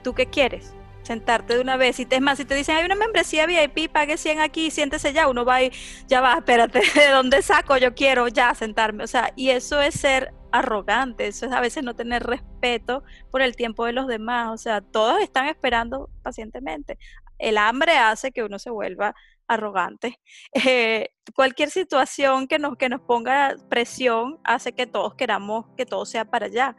¿tú 0.04 0.14
qué 0.14 0.26
quieres? 0.28 0.74
Sentarte 1.04 1.56
de 1.56 1.62
una 1.62 1.78
vez. 1.78 2.00
Y 2.02 2.06
te, 2.06 2.18
es 2.18 2.22
más, 2.22 2.38
si 2.38 2.44
te 2.44 2.54
dicen, 2.54 2.76
hay 2.76 2.86
una 2.86 2.96
membresía 2.96 3.46
VIP, 3.46 3.90
pague 3.92 4.18
100 4.18 4.42
aquí, 4.42 4.72
siéntese 4.72 5.14
ya, 5.14 5.28
uno 5.30 5.46
va 5.46 5.64
y 5.64 5.72
ya 6.08 6.20
va, 6.20 6.34
espérate, 6.34 6.80
¿de 6.96 7.10
dónde 7.12 7.42
saco? 7.42 7.78
Yo 7.78 7.96
quiero 7.96 8.28
ya 8.28 8.54
sentarme. 8.56 9.06
O 9.06 9.08
sea, 9.08 9.32
y 9.38 9.50
eso 9.50 9.82
es 9.82 9.96
ser 9.96 10.34
arrogante, 10.52 11.28
eso 11.28 11.46
es 11.46 11.54
a 11.54 11.62
veces 11.62 11.84
no 11.86 11.96
tener 11.96 12.24
respeto 12.24 13.04
por 13.32 13.42
el 13.42 13.56
tiempo 13.56 13.86
de 13.86 13.94
los 13.94 14.06
demás, 14.08 14.50
o 14.50 14.58
sea, 14.58 14.82
todos 14.82 15.22
están 15.22 15.48
esperando 15.48 16.10
pacientemente 16.24 16.98
el 17.40 17.58
hambre 17.58 17.98
hace 17.98 18.32
que 18.32 18.44
uno 18.44 18.60
se 18.60 18.70
vuelva 18.70 19.16
arrogante. 19.48 20.20
Eh, 20.54 21.10
cualquier 21.36 21.70
situación 21.70 22.48
que 22.48 22.60
nos, 22.60 22.78
que 22.78 22.90
nos 22.90 23.02
ponga 23.02 23.56
presión 23.70 24.40
hace 24.44 24.74
que 24.74 24.88
todos 24.88 25.16
queramos 25.16 25.66
que 25.78 25.86
todo 25.86 26.06
sea 26.06 26.26
para 26.26 26.48
allá. 26.48 26.76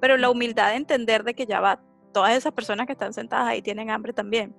Pero 0.00 0.16
la 0.16 0.30
humildad 0.30 0.70
de 0.70 0.76
entender 0.76 1.22
de 1.24 1.34
que 1.34 1.46
ya 1.46 1.60
va, 1.60 1.80
todas 2.12 2.36
esas 2.36 2.52
personas 2.52 2.86
que 2.86 2.92
están 2.92 3.12
sentadas 3.12 3.48
ahí 3.48 3.62
tienen 3.62 3.90
hambre 3.90 4.12
también 4.12 4.54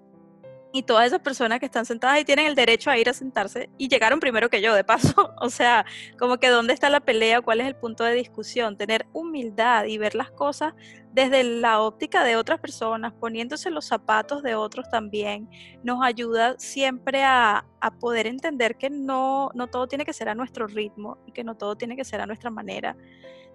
y 0.76 0.82
todas 0.82 1.06
esas 1.06 1.20
personas 1.20 1.60
que 1.60 1.68
están 1.68 1.86
sentadas 1.86 2.20
y 2.20 2.26
tienen 2.26 2.48
el 2.48 2.56
derecho 2.56 2.90
a 2.90 2.98
ir 2.98 3.08
a 3.08 3.14
sentarse 3.14 3.70
y 3.78 3.88
llegaron 3.90 4.20
primero 4.20 4.50
que 4.50 4.60
yo, 4.60 4.74
de 4.74 4.84
paso. 4.84 5.14
O 5.40 5.50
sea, 5.50 5.86
como 6.18 6.40
que 6.40 6.50
dónde 6.50 6.74
está 6.74 6.90
la 6.90 7.00
pelea, 7.00 7.42
cuál 7.42 7.62
es 7.62 7.68
el 7.68 7.76
punto 7.76 8.04
de 8.04 8.14
discusión, 8.16 8.76
tener 8.76 9.06
humildad 9.14 9.86
y 9.86 10.00
ver 10.00 10.16
las 10.16 10.32
cosas 10.32 10.74
desde 11.12 11.44
la 11.44 11.80
óptica 11.80 12.24
de 12.24 12.38
otras 12.38 12.60
personas, 12.60 13.14
poniéndose 13.20 13.70
los 13.70 13.86
zapatos 13.86 14.42
de 14.42 14.56
otros 14.56 14.90
también, 14.90 15.48
nos 15.84 16.02
ayuda 16.04 16.56
siempre 16.58 17.24
a, 17.24 17.66
poder 18.00 18.26
entender 18.28 18.76
que 18.78 18.90
no, 18.90 19.52
no 19.54 19.68
todo 19.68 19.88
tiene 19.88 20.06
que 20.06 20.14
ser 20.14 20.28
a 20.30 20.36
nuestro 20.36 20.66
ritmo 20.68 21.18
y 21.28 21.34
que 21.34 21.44
no 21.44 21.56
todo 21.56 21.76
tiene 21.76 21.96
que 21.98 22.06
ser 22.06 22.20
a 22.20 22.26
nuestra 22.26 22.50
manera. 22.50 22.98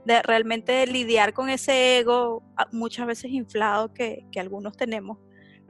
De 0.05 0.23
realmente 0.23 0.87
lidiar 0.87 1.33
con 1.33 1.49
ese 1.49 1.99
ego 1.99 2.45
ah, 2.57 2.69
muchas 2.71 3.07
veces 3.09 3.33
inflado 3.33 3.93
que, 3.93 4.25
algunos 4.39 4.77
tenemos. 4.77 5.19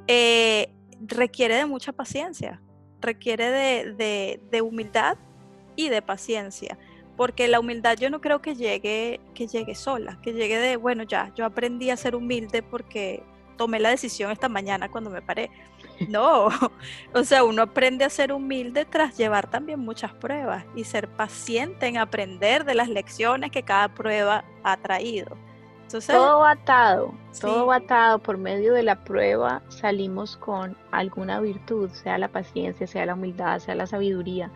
Eh, 0.08 0.74
requiere 1.06 1.56
de 1.56 1.66
mucha 1.66 1.92
paciencia, 1.92 2.60
requiere 3.00 3.50
de, 3.50 3.92
de, 3.94 4.40
de, 4.50 4.62
humildad 4.62 5.16
y 5.76 5.88
de 5.88 6.02
paciencia, 6.02 6.78
porque 7.16 7.48
la 7.48 7.60
humildad 7.60 7.96
yo 7.96 8.10
no 8.10 8.20
creo 8.20 8.40
que 8.42 8.54
llegue, 8.54 9.20
que 9.34 9.46
llegue 9.46 9.74
sola, 9.74 10.18
que 10.22 10.32
llegue 10.32 10.58
de, 10.58 10.76
bueno, 10.76 11.02
ya, 11.04 11.32
yo 11.34 11.44
aprendí 11.44 11.90
a 11.90 11.96
ser 11.96 12.14
humilde 12.14 12.62
porque 12.62 13.22
tomé 13.56 13.80
la 13.80 13.90
decisión 13.90 14.30
esta 14.30 14.48
mañana 14.48 14.88
cuando 14.88 15.10
me 15.10 15.20
paré. 15.22 15.50
No, 16.08 16.48
o 17.14 17.24
sea, 17.24 17.42
uno 17.44 17.62
aprende 17.62 18.04
a 18.04 18.10
ser 18.10 18.32
humilde 18.32 18.84
tras 18.84 19.16
llevar 19.18 19.50
también 19.50 19.80
muchas 19.80 20.12
pruebas 20.14 20.64
y 20.76 20.84
ser 20.84 21.08
paciente 21.08 21.86
en 21.86 21.96
aprender 21.96 22.64
de 22.64 22.74
las 22.74 22.88
lecciones 22.88 23.50
que 23.50 23.64
cada 23.64 23.92
prueba 23.94 24.44
ha 24.62 24.76
traído. 24.76 25.36
Todo 26.06 26.44
atado, 26.44 27.14
todo 27.40 27.72
atado 27.72 28.18
por 28.18 28.36
medio 28.36 28.74
de 28.74 28.82
la 28.82 29.04
prueba 29.04 29.62
salimos 29.68 30.36
con 30.36 30.76
alguna 30.90 31.40
virtud, 31.40 31.88
sea 31.90 32.18
la 32.18 32.28
paciencia, 32.28 32.86
sea 32.86 33.06
la 33.06 33.14
humildad, 33.14 33.58
sea 33.60 33.74
la 33.74 33.86
sabiduría. 33.86 34.50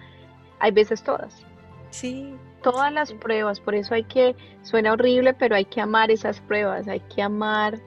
Hay 0.58 0.72
veces 0.72 1.02
todas. 1.02 1.42
Sí. 1.88 2.36
Todas 2.62 2.92
las 2.92 3.14
pruebas, 3.14 3.60
por 3.60 3.74
eso 3.74 3.94
hay 3.94 4.04
que, 4.04 4.36
suena 4.62 4.92
horrible, 4.92 5.32
pero 5.34 5.56
hay 5.56 5.64
que 5.64 5.80
amar 5.80 6.10
esas 6.10 6.38
pruebas, 6.40 6.86
hay 6.86 7.00
que 7.00 7.22
amar 7.22 7.78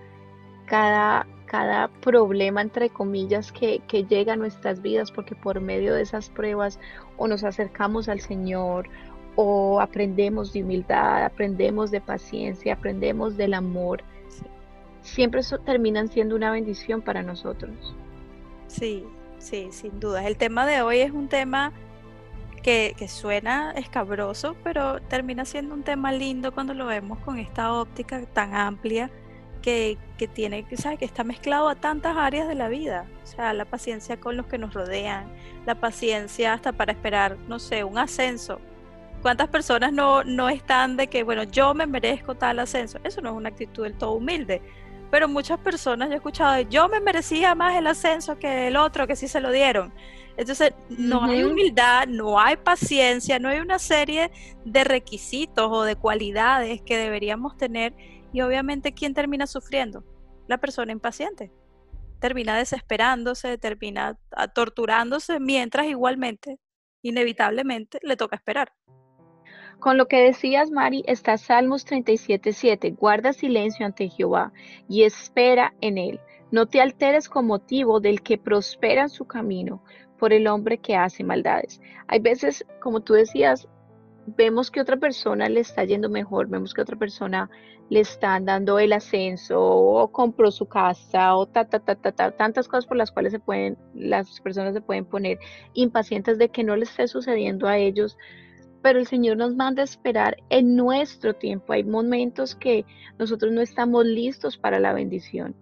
cada, 0.66 1.26
cada 1.46 1.88
problema, 1.88 2.62
entre 2.62 2.90
comillas, 2.90 3.52
que, 3.52 3.80
que 3.88 4.04
llega 4.04 4.34
a 4.34 4.38
nuestras 4.38 4.82
vidas, 4.82 5.12
porque 5.12 5.36
por 5.36 5.62
medio 5.62 5.94
de 5.94 6.02
esas 6.02 6.30
pruebas 6.30 6.80
o 7.16 7.28
nos 7.28 7.44
acercamos 7.44 8.10
al 8.10 8.20
Señor 8.20 8.90
o 9.36 9.80
aprendemos 9.82 10.54
de 10.54 10.64
humildad, 10.64 11.26
aprendemos 11.26 11.92
de 11.92 12.02
paciencia, 12.02 12.74
aprendemos 12.74 13.38
del 13.38 13.54
amor, 13.54 14.04
siempre 15.02 15.42
eso 15.42 15.60
terminan 15.60 16.08
siendo 16.08 16.36
una 16.36 16.52
bendición 16.52 17.02
para 17.02 17.22
nosotros. 17.22 17.72
Sí, 18.68 19.06
sí, 19.40 19.68
sin 19.72 20.00
duda. 20.00 20.26
El 20.28 20.38
tema 20.38 20.66
de 20.66 20.82
hoy 20.82 21.00
es 21.00 21.12
un 21.12 21.28
tema 21.28 21.74
que, 22.64 22.96
que, 22.98 23.08
suena 23.08 23.72
escabroso, 23.74 24.56
pero 24.64 25.02
termina 25.02 25.46
siendo 25.46 25.74
un 25.74 25.84
tema 25.84 26.12
lindo 26.12 26.52
cuando 26.54 26.74
lo 26.74 26.86
vemos 26.88 27.20
con 27.20 27.38
esta 27.38 27.74
óptica 27.74 28.26
tan 28.28 28.56
amplia 28.56 29.12
que, 29.62 29.98
que 30.18 30.28
tiene, 30.28 30.66
¿sabes? 30.78 30.98
que 30.98 31.06
está 31.06 31.24
mezclado 31.24 31.68
a 31.70 31.76
tantas 31.76 32.16
áreas 32.18 32.48
de 32.48 32.56
la 32.56 32.70
vida. 32.70 33.06
O 33.24 33.28
sea, 33.28 33.54
la 33.54 33.66
paciencia 33.66 34.18
con 34.18 34.38
los 34.38 34.46
que 34.48 34.58
nos 34.58 34.74
rodean, 34.74 35.26
la 35.66 35.76
paciencia 35.76 36.54
hasta 36.54 36.72
para 36.72 36.92
esperar, 36.94 37.38
no 37.50 37.60
sé, 37.60 37.84
un 37.84 37.98
ascenso 37.98 38.60
¿Cuántas 39.26 39.48
personas 39.48 39.92
no, 39.92 40.22
están 40.50 40.98
de 40.98 41.08
que, 41.08 41.24
bueno, 41.24 41.42
yo 41.46 41.74
me 41.74 41.88
merezco 41.88 42.36
tal 42.36 42.60
ascenso? 42.60 43.00
Eso 43.04 43.22
no 43.22 43.30
es 43.32 43.36
una 43.36 43.50
actitud 43.50 43.82
del 43.82 43.98
todo 43.98 44.12
humilde. 44.12 44.62
Pero 45.10 45.28
muchas 45.28 45.58
personas, 45.58 46.10
yo 46.10 46.14
he 46.14 46.18
escuchado, 46.18 46.62
yo 46.70 46.88
me 46.90 47.00
merecía 47.00 47.56
más 47.56 47.76
el 47.76 47.88
ascenso 47.88 48.38
que 48.38 48.68
el 48.68 48.78
otro, 48.78 49.08
que 49.08 49.16
sí 49.16 49.28
se 49.28 49.42
lo 49.42 49.50
dieron. 49.50 49.92
Entonces, 50.38 50.74
no 50.90 51.24
hay 51.24 51.44
humildad, 51.44 52.06
no 52.06 52.40
hay 52.40 52.56
paciencia, 52.56 53.40
no 53.40 53.50
hay 53.50 53.58
una 53.62 53.80
serie 53.80 54.30
de 54.64 54.84
requisitos 54.84 55.66
o 55.72 55.82
de 55.82 55.96
cualidades 55.96 56.84
que 56.84 56.96
deberíamos 56.96 57.58
tener. 57.58 57.96
Y 58.32 58.42
obviamente, 58.42 58.94
¿quién 58.94 59.16
termina 59.16 59.48
sufriendo? 59.48 60.04
La 60.46 60.60
persona 60.60 60.92
impaciente. 60.92 61.50
Termina 62.20 62.56
desesperándose, 62.56 63.58
termina 63.58 64.20
torturándose, 64.54 65.40
mientras 65.40 65.88
igualmente, 65.88 66.60
inevitablemente, 67.02 67.98
le 68.04 68.18
toca 68.18 68.36
esperar. 68.36 68.72
Con 69.80 69.98
lo 69.98 70.08
que 70.08 70.22
decías, 70.22 70.72
Mari, 70.72 71.04
está 71.08 71.38
Salmos 71.38 71.86
37.7. 71.86 72.96
Guarda 72.98 73.34
silencio 73.34 73.86
ante 73.86 74.10
Jehová 74.10 74.52
y 74.88 75.04
espera 75.04 75.74
en 75.82 75.98
él. 75.98 76.20
No 76.52 76.68
te 76.68 76.82
alteres 76.82 77.28
con 77.28 77.46
motivo 77.48 78.00
del 78.00 78.22
que 78.22 78.38
prospera 78.38 79.04
en 79.04 79.10
su 79.10 79.26
camino 79.26 79.84
por 80.18 80.32
el 80.32 80.48
hombre 80.48 80.78
que 80.78 80.96
hace 80.96 81.24
maldades. 81.24 81.82
Hay 82.08 82.20
veces, 82.20 82.66
como 82.82 83.02
tú 83.02 83.14
decías, 83.14 83.68
vemos 84.28 84.72
que 84.72 84.82
otra 84.82 84.98
persona 84.98 85.50
le 85.50 85.60
está 85.60 85.84
yendo 85.84 86.10
mejor, 86.10 86.48
vemos 86.48 86.74
que 86.74 86.82
otra 86.82 86.96
persona 86.98 87.50
le 87.90 88.00
están 88.00 88.46
dando 88.46 88.80
el 88.80 88.94
ascenso 88.94 89.60
o 89.62 90.12
compró 90.12 90.50
su 90.52 90.68
casa 90.68 91.36
o 91.36 91.46
ta, 91.46 91.66
ta, 91.66 91.80
ta, 91.80 91.96
tantas 92.32 92.68
cosas 92.68 92.88
por 92.88 92.98
las 92.98 93.12
cuales 93.12 93.38
las 93.94 94.42
personas 94.42 94.74
se 94.74 94.82
pueden 94.82 95.06
poner 95.06 95.38
impacientes 95.74 96.40
de 96.40 96.50
que 96.50 96.64
no 96.64 96.76
le 96.76 96.86
esté 96.86 97.08
sucediendo 97.08 97.68
a 97.68 97.78
ellos 97.78 98.18
pero 98.86 99.00
el 99.00 99.08
Señor 99.08 99.38
nos 99.38 99.56
manda 99.56 99.82
a 99.82 99.86
esperar 99.86 100.38
en 100.52 100.76
nuestro 100.76 101.34
tiempo. 101.34 101.74
Hay 101.74 101.84
momentos 101.86 102.54
que 102.54 102.86
nosotros 103.18 103.52
no 103.52 103.62
estamos 103.62 104.06
listos 104.06 104.58
para 104.60 104.80
la 104.80 104.94
bendición. 104.94 105.56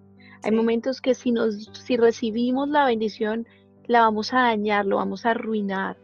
Hay 0.43 0.51
momentos 0.51 0.99
que 0.99 1.13
si, 1.15 1.31
recibimos 1.95 2.67
la 2.67 2.85
bendición, 2.85 3.47
la 3.87 4.01
vamos 4.01 4.33
a 4.33 4.41
dañar, 4.41 4.85
lo 4.85 4.97
vamos 4.97 5.25
a 5.25 5.29
arruinar. 5.29 5.95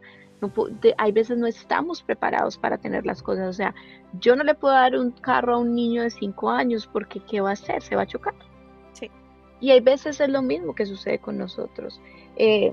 hay 0.96 1.12
veces 1.12 1.36
no 1.36 1.46
estamos 1.46 2.02
preparados 2.02 2.56
para 2.56 2.78
tener 2.78 3.04
las 3.04 3.22
cosas. 3.22 3.48
O 3.48 3.52
sea, 3.52 3.74
yo 4.18 4.34
no 4.34 4.42
le 4.42 4.54
puedo 4.54 4.72
dar 4.72 4.96
un 4.96 5.10
carro 5.10 5.56
a 5.56 5.58
un 5.58 5.74
niño 5.74 6.00
de 6.04 6.08
cinco 6.10 6.48
años 6.48 6.86
porque 6.90 7.20
¿qué 7.20 7.42
va 7.42 7.50
a 7.50 7.52
hacer? 7.52 7.82
Se 7.82 7.96
va 7.96 8.04
a 8.04 8.06
chocar. 8.06 8.32
Sí. 8.94 9.10
Y 9.60 9.72
hay 9.72 9.80
veces 9.80 10.22
es 10.22 10.28
lo 10.30 10.40
mismo 10.40 10.74
que 10.74 10.86
sucede 10.86 11.18
con 11.18 11.36
nosotros. 11.36 12.00
Eh, 12.36 12.72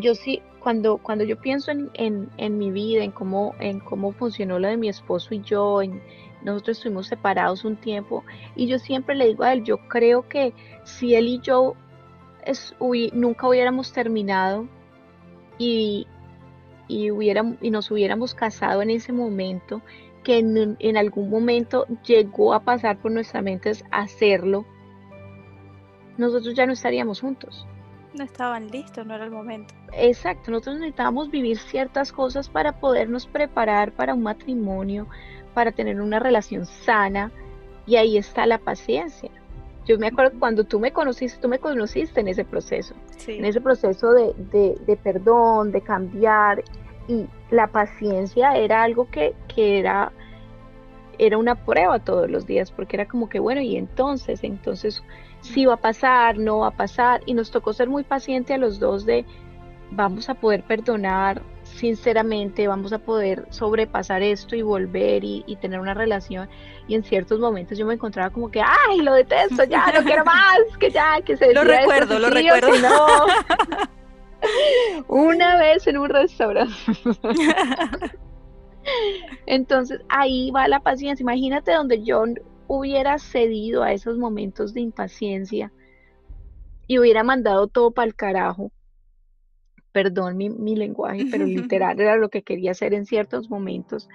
yo 0.00 0.14
sí, 0.14 0.42
cuando, 0.60 0.98
cuando 0.98 1.24
yo 1.24 1.38
pienso 1.40 1.70
en, 1.70 2.58
mi 2.58 2.70
vida, 2.70 3.04
en 3.04 3.10
cómo, 3.10 3.54
en 3.60 3.80
cómo 3.80 4.12
funcionó 4.12 4.58
lo 4.58 4.68
de 4.68 4.76
mi 4.76 4.88
esposo 4.88 5.34
y 5.34 5.40
yo, 5.42 5.82
en, 5.82 6.02
nosotros 6.42 6.78
estuvimos 6.78 7.06
separados 7.08 7.64
un 7.64 7.76
tiempo 7.76 8.22
y 8.54 8.66
yo 8.68 8.78
siempre 8.78 9.14
le 9.16 9.26
digo 9.26 9.42
a 9.44 9.52
él, 9.52 9.64
yo 9.64 9.78
creo 9.88 10.28
que 10.28 10.54
si 10.84 11.14
él 11.14 11.26
y 11.28 11.40
yo 11.40 11.74
es, 12.44 12.74
nunca 13.12 13.48
hubiéramos 13.48 13.92
terminado 13.92 14.68
y, 15.58 16.06
y, 16.86 17.08
y, 17.10 17.70
nos 17.70 17.90
hubiéramos 17.90 18.34
casado 18.34 18.82
en 18.82 18.90
ese 18.90 19.12
momento, 19.12 19.82
que 20.22 20.38
en, 20.38 20.96
algún 20.96 21.28
momento 21.30 21.86
llegó 22.06 22.52
a 22.54 22.60
pasar 22.60 22.98
por 23.00 23.10
nuestra 23.10 23.42
mente 23.42 23.72
hacerlo, 23.90 24.64
nosotros 26.16 26.54
ya 26.54 26.66
no 26.66 26.72
estaríamos 26.72 27.20
juntos 27.20 27.66
no 28.18 28.24
estaban 28.24 28.68
listos, 28.70 29.06
no 29.06 29.14
era 29.14 29.24
el 29.24 29.30
momento. 29.30 29.72
Exacto, 29.92 30.50
nosotros 30.50 30.76
necesitábamos 30.80 31.30
vivir 31.30 31.58
ciertas 31.58 32.12
cosas 32.12 32.48
para 32.48 32.72
podernos 32.78 33.26
preparar 33.26 33.92
para 33.92 34.14
un 34.14 34.22
matrimonio, 34.22 35.06
para 35.54 35.72
tener 35.72 36.00
una 36.00 36.18
relación 36.18 36.66
sana, 36.66 37.30
y 37.86 37.96
ahí 37.96 38.18
está 38.18 38.44
la 38.46 38.58
paciencia. 38.58 39.30
Yo 39.86 39.98
me 39.98 40.08
acuerdo 40.08 40.38
cuando 40.38 40.64
tú 40.64 40.78
me 40.78 40.92
conociste, 40.92 41.40
tú 41.40 41.48
me 41.48 41.58
conociste 41.58 42.20
en 42.20 42.28
ese 42.28 42.44
proceso, 42.44 42.94
en 43.26 43.46
ese 43.46 43.60
proceso 43.62 44.12
de, 44.12 44.98
perdón, 45.02 45.72
de 45.72 45.80
cambiar, 45.80 46.62
y 47.06 47.26
la 47.50 47.68
paciencia 47.68 48.54
era 48.56 48.82
algo 48.82 49.08
que, 49.08 49.34
era 49.56 50.12
era 51.20 51.36
una 51.36 51.56
prueba 51.56 51.98
todos 51.98 52.30
los 52.30 52.46
días, 52.46 52.70
porque 52.70 52.94
era 52.94 53.06
como 53.08 53.28
que, 53.28 53.40
bueno, 53.40 53.60
y 53.60 53.76
entonces, 53.76 54.44
entonces, 54.44 55.02
si 55.40 55.66
va 55.66 55.74
a 55.74 55.80
pasar, 55.80 56.38
no 56.38 56.58
va 56.58 56.68
a 56.68 56.70
pasar, 56.70 57.20
y 57.26 57.34
nos 57.34 57.50
tocó 57.50 57.72
ser 57.72 57.88
muy 57.88 58.04
paciente 58.04 58.54
a 58.54 58.58
los 58.58 58.78
dos 58.78 59.04
de 59.04 59.24
vamos 59.90 60.28
a 60.28 60.34
poder 60.34 60.62
perdonar 60.64 61.40
sinceramente, 61.62 62.68
vamos 62.68 62.92
a 62.92 62.98
poder 62.98 63.46
sobrepasar 63.50 64.22
esto 64.22 64.54
y 64.56 64.62
volver 64.62 65.22
y, 65.24 65.44
tener 65.60 65.78
una 65.80 65.94
relación. 65.94 66.48
Y 66.88 66.94
en 66.94 67.04
ciertos 67.04 67.40
momentos 67.40 67.78
yo 67.78 67.86
me 67.86 67.94
encontraba 67.94 68.30
como 68.30 68.50
que, 68.50 68.60
ay, 68.60 69.00
lo 69.00 69.14
detesto, 69.14 69.64
ya, 69.64 69.90
no 69.92 70.02
quiero 70.04 70.24
más, 70.24 70.58
que 70.78 70.90
ya, 70.90 71.20
que 71.24 71.36
se... 71.38 71.54
Lo 71.54 71.64
recuerdo, 71.64 72.18
lo 72.18 72.28
recuerdo. 72.30 72.68
No. 72.80 73.16
una 75.08 75.56
vez 75.58 75.86
en 75.86 75.96
un 75.98 76.08
restaurante. 76.10 76.74
Entonces 79.46 80.00
ahí 80.08 80.50
va 80.50 80.66
la 80.68 80.80
paciencia. 80.80 81.22
Imagínate 81.22 81.72
donde 81.72 82.02
yo 82.02 82.24
hubiera 82.68 83.18
cedido 83.18 83.82
a 83.82 83.92
esos 83.92 84.18
momentos 84.18 84.74
de 84.74 84.82
impaciencia 84.82 85.72
y 86.86 86.98
hubiera 86.98 87.24
mandado 87.24 87.66
todo 87.66 87.90
para 87.92 88.06
el 88.06 88.14
carajo, 88.14 88.70
perdón 89.90 90.36
mi, 90.36 90.76
lenguaje, 90.76 91.24
pero 91.30 91.46
literal 91.46 91.98
era 91.98 92.16
lo 92.16 92.28
que 92.28 92.42
quería 92.42 92.70
hacer 92.72 92.92
en 92.94 93.06
ciertos 93.06 93.48
momentos, 93.50 94.06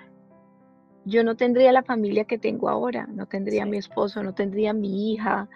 yo 1.03 1.23
no 1.23 1.35
tendría 1.35 1.71
la 1.73 1.81
familia 1.83 2.25
que 2.25 2.37
tengo 2.37 2.69
ahora, 2.69 3.07
no 3.07 3.25
tendría 3.25 3.65
mi 3.65 3.77
esposo, 3.77 4.21
no 4.23 4.33
tendría 4.35 4.71
mi 4.71 5.11
hija, 5.13 5.49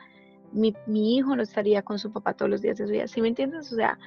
mi, 0.51 0.73
hijo 1.17 1.35
no 1.35 1.43
estaría 1.43 1.83
con 1.83 1.99
su 1.99 2.11
papá 2.11 2.33
todos 2.33 2.49
los 2.49 2.61
días 2.63 2.77
de 2.79 2.85
su 2.87 2.91
vida, 2.91 3.07
¿sí 3.07 3.21
me 3.21 3.27
entiendes? 3.29 3.71
O 3.71 3.75
sea, 3.75 3.97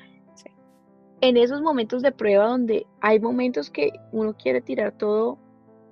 en 1.22 1.36
esos 1.36 1.62
momentos 1.62 2.02
de 2.02 2.10
prueba 2.12 2.48
donde 2.48 2.86
hay 3.00 3.20
momentos 3.20 3.70
que 3.70 3.90
uno 4.10 4.34
quiere 4.36 4.60
tirar 4.60 4.92
todo 4.98 5.38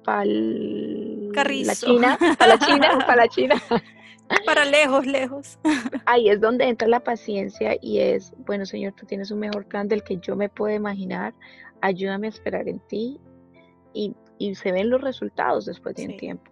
para 0.05 0.25
la 0.25 1.75
China, 1.79 2.19
para 2.39 2.47
la 2.47 2.59
China, 2.67 2.89
para 3.07 3.17
la 3.17 3.29
China. 3.29 3.63
Para 4.45 4.65
lejos, 4.67 5.07
lejos. 5.07 5.59
Ahí 6.05 6.29
es 6.29 6.41
donde 6.41 6.69
entra 6.69 6.87
la 6.87 7.01
paciencia 7.01 7.77
y 7.81 7.99
es, 8.01 8.33
bueno, 8.47 8.67
Señor, 8.67 8.93
tú 8.95 9.07
tienes 9.07 9.31
un 9.31 9.39
mejor 9.39 9.65
plan 9.67 9.89
del 9.89 10.03
que 10.03 10.19
yo 10.19 10.37
me 10.37 10.49
puedo 10.51 10.75
imaginar, 10.75 11.33
ayúdame 11.81 12.27
a 12.27 12.31
esperar 12.31 12.69
en 12.69 12.79
ti 12.89 13.19
y, 13.95 14.15
se 14.55 14.71
ven 14.71 14.91
los 14.91 15.01
resultados 15.01 15.65
después 15.67 15.95
de 15.97 16.07
un 16.09 16.17
tiempo. 16.17 16.45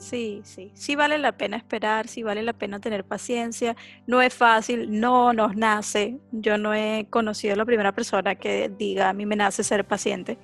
Sí, 0.00 0.40
sí, 0.42 0.72
sí 0.74 0.96
vale 0.96 1.16
la 1.18 1.36
pena 1.36 1.56
esperar, 1.56 2.08
sí 2.08 2.24
vale 2.24 2.42
la 2.42 2.54
pena 2.54 2.80
tener 2.80 3.04
paciencia, 3.04 3.76
no 4.08 4.20
es 4.20 4.34
fácil, 4.34 4.98
no 4.98 5.32
nos 5.32 5.54
nace. 5.54 6.18
Yo 6.32 6.56
no 6.58 6.74
he 6.74 7.06
conocido 7.10 7.54
a 7.54 7.56
la 7.58 7.64
primera 7.66 7.92
persona 7.92 8.34
que 8.36 8.68
diga 8.76 9.10
a 9.10 9.12
mí 9.12 9.24
me 9.26 9.36
nace 9.36 9.62
ser 9.62 9.84
paciente 9.86 10.38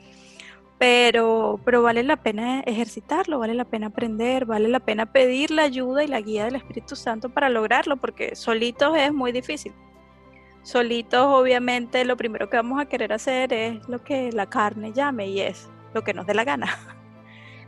pero, 0.78 1.60
pero 1.64 1.82
vale 1.82 2.04
la 2.04 2.16
pena 2.16 2.60
ejercitarlo, 2.60 3.40
vale 3.40 3.54
la 3.54 3.64
pena 3.64 3.88
aprender, 3.88 4.46
vale 4.46 4.68
la 4.68 4.80
pena 4.80 5.06
pedir 5.06 5.50
la 5.50 5.62
ayuda 5.64 6.04
y 6.04 6.06
la 6.06 6.20
guía 6.20 6.44
del 6.44 6.54
Espíritu 6.54 6.94
Santo 6.94 7.28
para 7.30 7.48
lograrlo, 7.48 7.96
porque 7.96 8.36
solitos 8.36 8.96
es 8.96 9.12
muy 9.12 9.32
difícil. 9.32 9.72
Solitos, 10.62 11.20
obviamente, 11.20 12.04
lo 12.04 12.16
primero 12.16 12.48
que 12.48 12.56
vamos 12.56 12.80
a 12.80 12.84
querer 12.86 13.12
hacer 13.12 13.52
es 13.52 13.88
lo 13.88 14.04
que 14.04 14.30
la 14.32 14.46
carne 14.48 14.92
llame 14.92 15.26
y 15.28 15.40
es 15.40 15.68
lo 15.94 16.02
que 16.04 16.14
nos 16.14 16.26
dé 16.26 16.34
la 16.34 16.44
gana. 16.44 16.68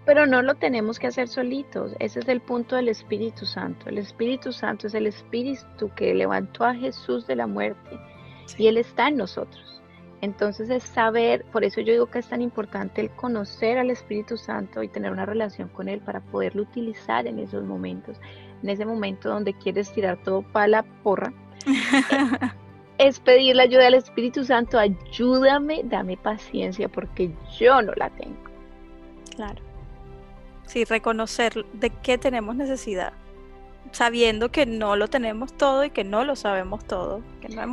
Pero 0.06 0.26
no 0.26 0.40
lo 0.42 0.54
tenemos 0.54 0.98
que 0.98 1.06
hacer 1.08 1.28
solitos, 1.28 1.92
ese 2.00 2.20
es 2.20 2.28
el 2.28 2.40
punto 2.40 2.74
del 2.74 2.88
Espíritu 2.88 3.44
Santo. 3.46 3.88
El 3.88 3.98
Espíritu 3.98 4.50
Santo 4.52 4.86
es 4.86 4.94
el 4.94 5.06
Espíritu 5.06 5.90
que 5.94 6.14
levantó 6.14 6.64
a 6.64 6.74
Jesús 6.74 7.26
de 7.26 7.36
la 7.36 7.46
muerte 7.46 7.96
y 8.56 8.66
Él 8.68 8.76
está 8.78 9.08
en 9.08 9.18
nosotros. 9.18 9.79
Entonces 10.22 10.68
es 10.68 10.82
saber, 10.84 11.44
por 11.46 11.64
eso 11.64 11.80
yo 11.80 11.92
digo 11.92 12.06
que 12.06 12.18
es 12.18 12.26
tan 12.28 12.42
importante 12.42 13.00
el 13.00 13.10
conocer 13.10 13.78
al 13.78 13.90
Espíritu 13.90 14.36
Santo 14.36 14.82
y 14.82 14.88
tener 14.88 15.12
una 15.12 15.24
relación 15.24 15.68
con 15.68 15.88
Él 15.88 16.00
para 16.00 16.20
poderlo 16.20 16.62
utilizar 16.62 17.26
en 17.26 17.38
esos 17.38 17.64
momentos, 17.64 18.18
en 18.62 18.68
ese 18.68 18.84
momento 18.84 19.30
donde 19.30 19.54
quieres 19.54 19.90
tirar 19.92 20.18
todo 20.22 20.42
para 20.42 20.68
la 20.68 20.82
porra. 20.82 21.32
es 22.98 23.18
pedir 23.18 23.56
la 23.56 23.62
ayuda 23.62 23.86
al 23.86 23.94
Espíritu 23.94 24.44
Santo, 24.44 24.78
ayúdame, 24.78 25.82
dame 25.84 26.18
paciencia 26.18 26.86
porque 26.88 27.30
yo 27.58 27.80
no 27.80 27.92
la 27.94 28.10
tengo. 28.10 28.36
Claro. 29.36 29.62
Sí, 30.66 30.84
reconocer 30.84 31.64
de 31.72 31.88
qué 31.90 32.18
tenemos 32.18 32.54
necesidad 32.56 33.14
sabiendo 33.92 34.50
que 34.50 34.66
no 34.66 34.94
lo 34.94 35.08
tenemos 35.08 35.52
todo 35.52 35.84
y 35.84 35.90
que 35.90 36.04
no 36.04 36.24
lo 36.24 36.36
sabemos 36.36 36.84
todo. 36.84 37.22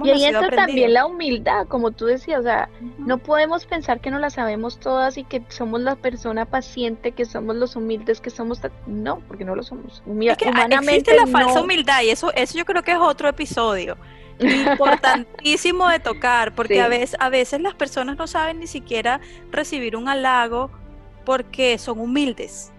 y 0.03 0.09
ahí 0.09 0.31
también 0.49 0.93
la 0.93 1.05
humildad, 1.05 1.67
como 1.67 1.91
tú 1.91 2.05
decías, 2.07 2.39
o 2.39 2.43
sea, 2.43 2.69
no 2.97 3.19
podemos 3.19 3.65
pensar 3.65 3.99
que 3.99 4.09
no 4.09 4.17
la 4.17 4.29
sabemos 4.31 4.79
todas 4.79 5.17
y 5.17 5.23
que 5.23 5.43
somos 5.49 5.79
la 5.81 5.95
persona 5.95 6.45
paciente, 6.45 7.11
que 7.11 7.25
somos 7.25 7.55
los 7.55 7.75
humildes, 7.75 8.19
que 8.19 8.31
somos... 8.31 8.59
No, 8.87 9.19
porque 9.27 9.45
no 9.45 9.55
lo 9.55 9.61
somos. 9.63 10.01
humildad 10.05 10.35
es 10.41 10.47
ah, 10.57 10.67
existe 10.79 11.15
la 11.15 11.27
falsa 11.27 11.61
humildad 11.61 12.01
y 12.01 12.09
eso, 12.09 12.33
eso 12.33 12.57
yo 12.57 12.65
creo 12.65 12.81
que 12.83 12.91
es 12.91 12.97
otro 12.97 13.29
episodio 13.29 13.97
importantísimo 14.39 15.87
de 15.89 15.99
tocar, 15.99 16.53
porque 16.55 16.79
a, 16.81 16.87
veces, 16.87 17.15
a 17.19 17.29
veces 17.29 17.59
las 17.61 17.73
personas 17.75 18.17
no 18.17 18.27
saben 18.27 18.59
ni 18.59 18.67
siquiera 18.67 19.19
recibir 19.51 19.95
un 19.95 20.07
halago 20.09 20.69
porque 21.25 21.77
son 21.79 21.99
humildes. 21.99 22.71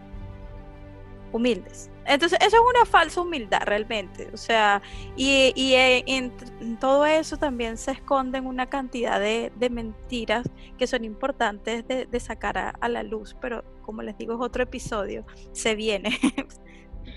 Humildes. 1.32 1.90
Entonces, 2.08 2.38
eso 2.40 2.56
es 2.56 2.62
una 2.74 2.84
falsa 2.86 3.20
humildad 3.20 3.60
realmente. 3.66 4.30
O 4.32 4.36
sea, 4.38 4.80
y, 5.14 5.30
eh, 5.74 6.02
en, 6.06 6.32
todo 6.80 7.04
eso 7.06 7.36
también 7.36 7.76
se 7.76 7.90
esconden 7.92 8.46
una 8.46 8.66
cantidad 8.70 9.20
de, 9.20 9.52
mentiras 9.70 10.48
que 10.78 10.86
son 10.86 11.04
importantes 11.04 11.86
de, 11.86 12.08
sacar 12.18 12.72
a, 12.80 12.88
la 12.88 13.02
luz, 13.02 13.36
pero 13.40 13.62
como 13.82 14.00
les 14.02 14.16
digo, 14.16 14.32
es 14.34 14.40
otro 14.40 14.62
episodio, 14.62 15.26
se 15.52 15.74
viene. 15.74 16.18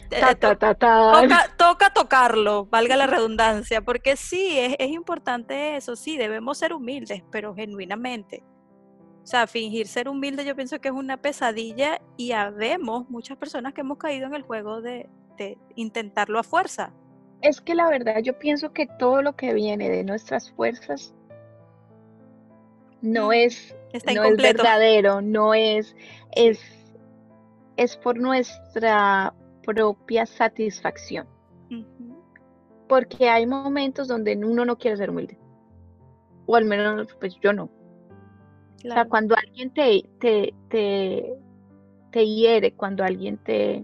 toca, 1.58 1.94
tocarlo, 1.94 2.66
valga 2.66 2.98
la 2.98 3.08
redundancia, 3.08 3.80
porque 3.82 4.18
sí, 4.18 4.60
es, 4.60 4.76
es 4.78 4.90
importante 4.90 5.78
eso, 5.78 5.96
sí, 5.96 6.18
debemos 6.18 6.58
ser 6.58 6.74
humildes, 6.74 7.24
pero 7.32 7.56
genuinamente. 7.56 8.44
O 9.24 9.28
sea, 9.28 9.46
fingir 9.46 9.88
ser 9.88 10.10
humilde 10.10 10.44
yo 10.46 10.56
pienso 10.56 10.80
que 10.82 10.88
es 10.90 10.94
una 10.94 11.18
pesadilla 11.18 12.02
y 12.18 12.32
habemos 12.32 13.08
muchas 13.10 13.38
personas 13.38 13.74
que 13.74 13.82
hemos 13.82 13.98
caído 14.00 14.26
en 14.28 14.34
el 14.34 14.42
juego 14.42 14.82
de, 14.82 15.08
intentarlo 15.76 16.38
a 16.40 16.44
fuerza. 16.44 16.92
Es 17.42 17.62
que 17.62 17.74
la 17.76 17.90
verdad 17.90 18.20
yo 18.22 18.38
pienso 18.38 18.74
que 18.74 18.88
todo 19.00 19.22
lo 19.24 19.36
que 19.36 19.54
viene 19.56 19.90
de 19.90 20.04
nuestras 20.04 20.52
fuerzas 20.52 21.16
no 23.02 23.30
mm, 23.30 23.34
es, 23.34 23.76
es 23.94 24.04
verdadero, 24.38 25.22
no 25.22 25.56
es, 25.56 25.96
es, 26.36 26.60
es 27.78 27.98
por 27.98 28.18
nuestra 28.20 29.34
propia 29.66 30.26
satisfacción. 30.28 31.28
Porque 32.88 33.30
hay 33.30 33.48
momentos 33.48 34.08
donde 34.08 34.36
uno 34.36 34.66
no 34.66 34.78
quiere 34.78 34.98
ser 34.98 35.10
humilde. 35.12 35.38
O 36.46 36.56
al 36.58 36.66
menos, 36.66 37.08
pues, 37.20 37.40
yo 37.42 37.54
no 37.54 37.70
o 38.90 38.94
sea, 38.94 39.06
cuando 39.06 39.36
alguien 39.36 39.70
te, 39.72 40.04
te, 40.20 40.54
te, 40.70 41.34
te 42.12 42.26
hiere, 42.28 42.72
cuando 42.72 43.04
alguien 43.04 43.38
te... 43.38 43.84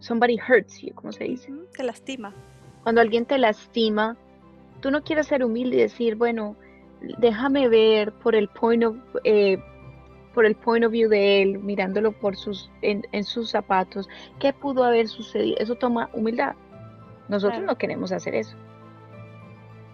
Somebody 0.00 0.36
hurts 0.38 0.80
you, 0.80 0.94
¿cómo 0.94 1.12
se 1.12 1.24
dice? 1.24 1.52
Te 1.76 1.82
lastima. 1.82 2.32
Cuando 2.84 3.00
alguien 3.00 3.26
te 3.26 3.38
lastima, 3.38 4.16
tú 4.80 4.90
no 4.90 5.02
quieres 5.02 5.26
ser 5.26 5.44
humilde 5.44 5.76
y 5.76 5.80
decir, 5.80 6.14
bueno, 6.16 6.56
déjame 7.18 7.68
ver 7.68 8.12
por 8.12 8.34
el 8.36 8.48
point 8.48 8.84
of, 8.84 8.96
eh, 9.24 9.58
por 10.32 10.46
el 10.46 10.54
point 10.54 10.84
of 10.84 10.92
view 10.92 11.08
de 11.10 11.42
él, 11.42 11.58
mirándolo 11.58 12.12
por 12.12 12.36
sus, 12.36 12.70
en, 12.82 13.04
sus 13.24 13.50
zapatos, 13.50 14.08
qué 14.38 14.52
pudo 14.52 14.84
haber 14.84 15.08
sucedido. 15.08 15.56
Eso 15.58 15.74
toma 15.74 16.08
humildad. 16.14 16.54
Nosotros 17.28 17.62
no 17.62 17.76
queremos 17.76 18.12
hacer 18.12 18.34
eso. 18.36 18.56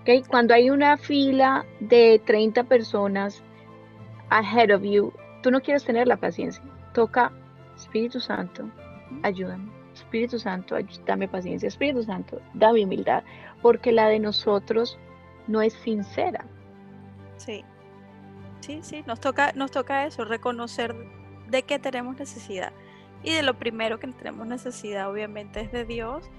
¿okay? 0.03 0.23
Cuando 0.23 0.55
hay 0.55 0.71
una 0.71 0.97
fila 0.97 1.65
de 1.81 2.21
30 2.27 2.65
personas 2.65 3.43
ahead 4.31 4.75
of 4.75 4.83
you, 4.83 5.13
tú 5.43 5.51
no 5.51 5.61
quieres 5.61 5.85
tener 5.85 6.07
la 6.07 6.17
paciencia. 6.17 6.63
Toca, 6.95 7.33
Espíritu 7.77 8.21
Santo, 8.21 8.65
ayúdame. 9.23 9.71
Espíritu 9.95 10.39
Santo, 10.39 10.77
dame 11.05 11.29
paciencia. 11.29 11.69
Espíritu 11.69 12.03
Santo, 12.03 12.41
dame 12.55 12.85
humildad. 12.85 13.23
Porque 13.63 13.93
la 13.93 14.09
de 14.09 14.19
nosotros 14.19 14.99
no 15.47 15.63
es 15.63 15.73
sincera. 15.75 16.45
Sí. 17.37 17.65
Sí, 18.61 18.81
sí, 18.83 19.03
nos 19.07 19.21
toca, 19.21 19.53
nos 19.55 19.71
toca 19.71 20.05
eso, 20.05 20.25
reconocer 20.27 20.95
de 21.49 21.63
qué 21.63 21.79
tenemos 21.79 22.19
necesidad. 22.19 22.73
Y 23.23 23.33
de 23.33 23.43
lo 23.43 23.55
primero 23.55 23.99
que 23.99 24.07
tenemos 24.09 24.47
necesidad, 24.47 25.11
obviamente, 25.11 25.61
es 25.63 25.73
de 25.73 25.85
Dios 25.87 26.31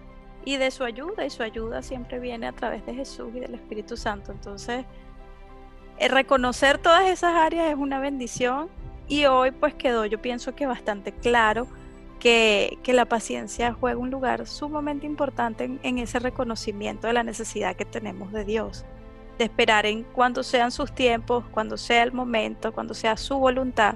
y 0.46 0.58
de 0.58 0.72
su 0.72 0.84
ayuda, 0.84 1.26
y 1.26 1.30
su 1.30 1.44
ayuda 1.44 1.82
siempre 1.82 2.20
viene 2.20 2.48
a 2.48 2.52
través 2.54 2.86
de 2.86 2.94
Jesús 2.94 3.30
y 3.36 3.40
del 3.40 3.54
Espíritu 3.54 3.98
Santo. 3.98 4.32
Entonces, 4.32 4.86
eh, 5.98 6.08
reconocer 6.08 6.78
todas 6.78 7.08
esas 7.10 7.36
áreas 7.36 7.70
es 7.70 7.76
una 7.76 8.00
bendición 8.00 8.70
y 9.08 9.26
hoy 9.26 9.52
pues 9.52 9.74
quedó, 9.74 10.06
yo 10.06 10.22
pienso 10.22 10.56
que 10.56 10.66
bastante 10.66 11.12
claro 11.12 11.68
que, 12.20 12.78
la 12.88 13.06
paciencia 13.06 13.74
juega 13.74 13.98
un 13.98 14.10
lugar 14.12 14.46
sumamente 14.48 15.06
importante 15.08 15.80
en, 15.82 15.98
ese 15.98 16.20
reconocimiento 16.20 17.08
de 17.08 17.14
la 17.14 17.24
necesidad 17.24 17.76
que 17.76 17.86
tenemos 17.86 18.32
de 18.32 18.46
Dios, 18.46 18.86
de 19.38 19.46
esperar 19.46 19.86
en 19.88 20.04
cuando 20.04 20.44
sean 20.44 20.72
sus 20.72 20.94
tiempos, 20.94 21.44
cuando 21.52 21.78
sea 21.78 22.04
el 22.04 22.12
momento, 22.14 22.74
cuando 22.74 22.94
sea 22.94 23.18
su 23.18 23.38
voluntad 23.38 23.96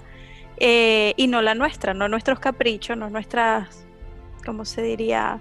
eh, 0.58 1.14
y 1.18 1.28
no 1.28 1.42
la 1.42 1.54
nuestra, 1.56 1.94
no 1.94 2.08
nuestros 2.08 2.40
caprichos, 2.40 2.98
no 2.98 3.10
nuestras, 3.12 3.86
¿cómo 4.44 4.66
se 4.66 4.82
diría? 4.82 5.40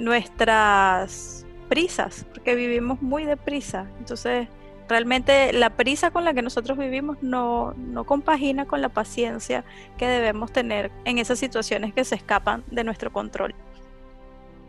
nuestras 0.00 1.46
prisas, 1.68 2.26
porque 2.32 2.54
vivimos 2.54 3.00
muy 3.02 3.24
deprisa. 3.24 3.86
Entonces, 3.98 4.48
realmente 4.88 5.52
la 5.52 5.70
prisa 5.76 6.10
con 6.10 6.24
la 6.24 6.32
que 6.34 6.42
nosotros 6.42 6.76
vivimos 6.78 7.22
no, 7.22 7.74
no 7.76 8.04
compagina 8.04 8.64
con 8.66 8.80
la 8.80 8.88
paciencia 8.88 9.62
que 9.98 10.08
debemos 10.08 10.52
tener 10.52 10.90
en 11.04 11.18
esas 11.18 11.38
situaciones 11.38 11.92
que 11.94 12.04
se 12.04 12.14
escapan 12.16 12.64
de 12.70 12.82
nuestro 12.82 13.12
control. 13.12 13.54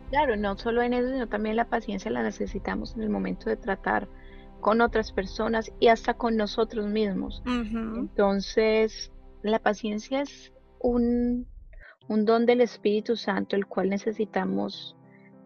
Claro, 0.09 0.35
no 0.35 0.57
solo 0.57 0.81
en 0.81 0.93
eso, 0.93 1.07
sino 1.09 1.27
también 1.27 1.55
la 1.55 1.65
paciencia 1.69 2.11
la 2.11 2.21
necesitamos 2.21 2.93
en 2.97 3.03
el 3.03 3.09
momento 3.09 3.49
de 3.49 3.55
tratar 3.55 4.07
con 4.59 4.81
otras 4.81 5.13
personas 5.13 5.71
y 5.79 5.87
hasta 5.87 6.13
con 6.15 6.35
nosotros 6.35 6.85
mismos. 6.85 7.41
Entonces, 7.45 9.11
la 9.41 9.57
paciencia 9.59 10.21
es 10.21 10.51
un, 10.81 11.47
un 12.09 12.25
don 12.25 12.45
del 12.45 12.59
Espíritu 12.59 13.15
Santo, 13.15 13.55
el 13.55 13.65
cual 13.65 13.89
necesitamos 13.89 14.95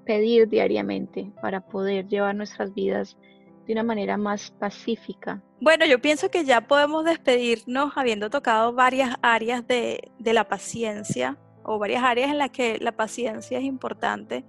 pedir 0.05 0.47
diariamente 0.47 1.31
para 1.41 1.59
poder 1.59 2.07
llevar 2.07 2.35
nuestras 2.35 2.73
vidas 2.73 3.17
de 3.65 3.73
una 3.73 3.83
manera 3.83 4.15
más 4.15 4.51
pacífica. 4.51 5.41
Bueno, 5.59 5.85
yo 5.87 5.99
pienso 5.99 6.29
que 6.29 6.45
ya 6.45 6.61
podemos 6.61 7.03
despedirnos 7.03 7.91
habiendo 7.95 8.29
tocado 8.29 8.73
varias 8.73 9.15
áreas 9.23 9.67
de, 9.67 10.11
de 10.19 10.33
la 10.33 10.47
paciencia 10.47 11.37
o 11.63 11.79
varias 11.79 12.03
áreas 12.03 12.29
en 12.29 12.37
las 12.37 12.51
que 12.51 12.77
la 12.79 12.91
paciencia 12.95 13.57
es 13.57 13.63
importante. 13.63 14.45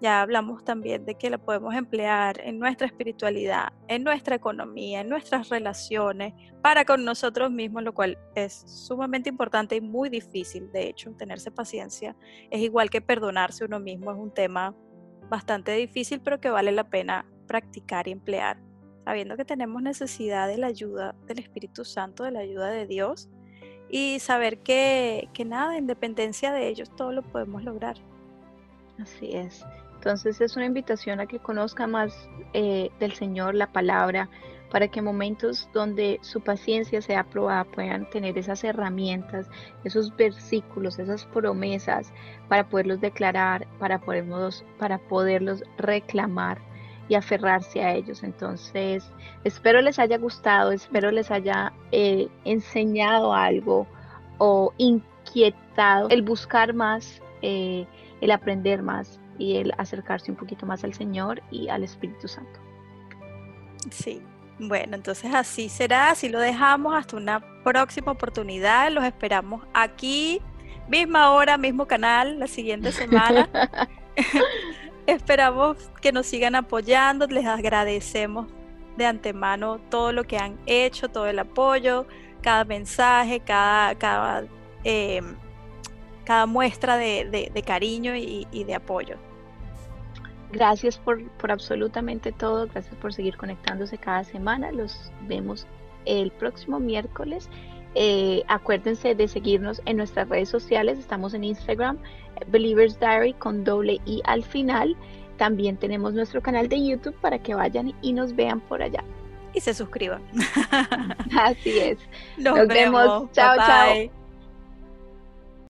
Ya 0.00 0.22
hablamos 0.22 0.64
también 0.64 1.04
de 1.04 1.16
que 1.16 1.28
la 1.28 1.36
podemos 1.36 1.74
emplear 1.74 2.40
en 2.40 2.58
nuestra 2.58 2.86
espiritualidad, 2.86 3.66
en 3.88 4.02
nuestra 4.02 4.36
economía, 4.36 5.00
en 5.00 5.10
nuestras 5.10 5.50
relaciones, 5.50 6.32
para 6.62 6.86
con 6.86 7.04
nosotros 7.04 7.50
mismos, 7.50 7.82
lo 7.82 7.92
cual 7.92 8.16
es 8.34 8.62
sumamente 8.86 9.28
importante 9.28 9.76
y 9.76 9.82
muy 9.82 10.08
difícil. 10.08 10.72
De 10.72 10.88
hecho, 10.88 11.10
tenerse 11.18 11.50
paciencia 11.50 12.16
es 12.50 12.60
igual 12.62 12.88
que 12.88 13.02
perdonarse 13.02 13.64
uno 13.64 13.78
mismo, 13.78 14.10
es 14.10 14.16
un 14.16 14.32
tema 14.32 14.74
bastante 15.30 15.72
difícil, 15.76 16.20
pero 16.22 16.40
que 16.40 16.50
vale 16.50 16.72
la 16.72 16.84
pena 16.84 17.24
practicar 17.46 18.06
y 18.08 18.10
emplear, 18.12 18.58
sabiendo 19.04 19.36
que 19.36 19.46
tenemos 19.46 19.80
necesidad 19.80 20.46
de 20.46 20.58
la 20.58 20.66
ayuda 20.66 21.14
del 21.26 21.38
Espíritu 21.38 21.84
Santo, 21.86 22.24
de 22.24 22.32
la 22.32 22.40
ayuda 22.40 22.68
de 22.68 22.86
Dios, 22.86 23.30
y 23.88 24.18
saber 24.18 24.58
que, 24.58 25.28
que 25.32 25.44
nada, 25.44 25.78
en 25.78 25.86
dependencia 25.86 26.52
de 26.52 26.68
ellos, 26.68 26.94
todo 26.94 27.12
lo 27.12 27.22
podemos 27.22 27.64
lograr. 27.64 27.96
Así 29.00 29.32
es. 29.32 29.64
Entonces 29.94 30.40
es 30.40 30.56
una 30.56 30.66
invitación 30.66 31.20
a 31.20 31.26
que 31.26 31.38
conozca 31.38 31.86
más 31.86 32.12
eh, 32.52 32.90
del 33.00 33.12
Señor 33.14 33.54
la 33.54 33.72
palabra, 33.72 34.28
para 34.70 34.88
que 34.88 35.02
momentos 35.02 35.68
donde 35.74 36.18
su 36.22 36.40
paciencia 36.40 37.02
sea 37.02 37.24
probada 37.24 37.64
puedan 37.64 38.08
tener 38.10 38.38
esas 38.38 38.62
herramientas, 38.64 39.48
esos 39.84 40.14
versículos, 40.16 40.98
esas 40.98 41.26
promesas 41.26 42.12
para 42.48 42.68
poderlos 42.68 43.00
declarar, 43.00 43.66
para 43.78 43.98
poderlos, 44.00 44.64
para 44.78 44.98
poderlos 44.98 45.62
reclamar 45.76 46.58
y 47.08 47.16
aferrarse 47.16 47.82
a 47.82 47.94
ellos. 47.94 48.22
Entonces, 48.22 49.10
espero 49.42 49.80
les 49.82 49.98
haya 49.98 50.18
gustado, 50.18 50.70
espero 50.70 51.10
les 51.10 51.30
haya 51.30 51.72
eh, 51.90 52.28
enseñado 52.44 53.34
algo 53.34 53.88
o 54.38 54.72
inquietado 54.78 56.08
el 56.10 56.22
buscar 56.22 56.74
más, 56.74 57.20
eh, 57.42 57.86
el 58.20 58.30
aprender 58.30 58.82
más 58.84 59.18
y 59.36 59.56
el 59.56 59.72
acercarse 59.78 60.30
un 60.30 60.36
poquito 60.36 60.64
más 60.64 60.84
al 60.84 60.94
Señor 60.94 61.42
y 61.50 61.68
al 61.68 61.82
Espíritu 61.82 62.28
Santo. 62.28 62.60
Sí, 63.90 64.20
bueno, 64.62 64.94
entonces 64.96 65.32
así 65.34 65.70
será, 65.70 66.10
así 66.10 66.28
lo 66.28 66.38
dejamos 66.38 66.94
hasta 66.94 67.16
una 67.16 67.40
próxima 67.64 68.12
oportunidad. 68.12 68.90
Los 68.90 69.04
esperamos 69.04 69.64
aquí, 69.72 70.42
misma 70.86 71.30
hora, 71.32 71.56
mismo 71.56 71.86
canal, 71.86 72.38
la 72.38 72.46
siguiente 72.46 72.92
semana. 72.92 73.48
esperamos 75.06 75.90
que 76.02 76.12
nos 76.12 76.26
sigan 76.26 76.54
apoyando, 76.54 77.26
les 77.26 77.46
agradecemos 77.46 78.48
de 78.98 79.06
antemano 79.06 79.78
todo 79.88 80.12
lo 80.12 80.24
que 80.24 80.36
han 80.36 80.58
hecho, 80.66 81.08
todo 81.08 81.26
el 81.26 81.38
apoyo, 81.38 82.06
cada 82.42 82.64
mensaje, 82.66 83.40
cada, 83.40 83.94
cada, 83.94 84.44
em, 84.84 85.36
cada 86.26 86.44
muestra 86.44 86.98
de, 86.98 87.50
cariño 87.66 88.14
y 88.14 88.46
de 88.64 88.74
apoyo. 88.74 89.16
Gracias 90.52 90.98
por, 90.98 91.22
por 91.38 91.52
absolutamente 91.52 92.32
todo, 92.32 92.66
gracias 92.66 92.94
por 92.96 93.14
seguir 93.14 93.36
conectándose 93.36 93.98
cada 93.98 94.24
semana. 94.24 94.72
Los 94.72 95.12
vemos 95.28 95.66
el 96.06 96.32
próximo 96.32 96.80
miércoles. 96.80 97.48
Eh, 97.94 98.42
acuérdense 98.48 99.14
de 99.14 99.28
seguirnos 99.28 99.80
en 99.86 99.96
nuestras 99.98 100.28
redes 100.28 100.48
sociales. 100.48 100.98
Estamos 100.98 101.34
en 101.34 101.44
Instagram, 101.44 101.98
Believers 102.48 102.98
Diary 102.98 103.34
con 103.34 103.62
doble 103.62 104.00
I 104.06 104.20
al 104.24 104.42
final. 104.42 104.96
También 105.36 105.76
tenemos 105.76 106.14
nuestro 106.14 106.40
canal 106.42 106.68
de 106.68 106.84
YouTube 106.84 107.14
para 107.20 107.38
que 107.38 107.54
vayan 107.54 107.92
y 108.02 108.12
nos 108.12 108.34
vean 108.34 108.60
por 108.60 108.82
allá. 108.82 109.04
Y 109.54 109.60
se 109.60 109.72
suscriban. 109.72 110.22
Así 111.40 111.78
es. 111.78 111.98
Nos, 112.38 112.66
vemos. 112.66 113.30
Chao, 113.32 113.56
chao. 113.56 114.19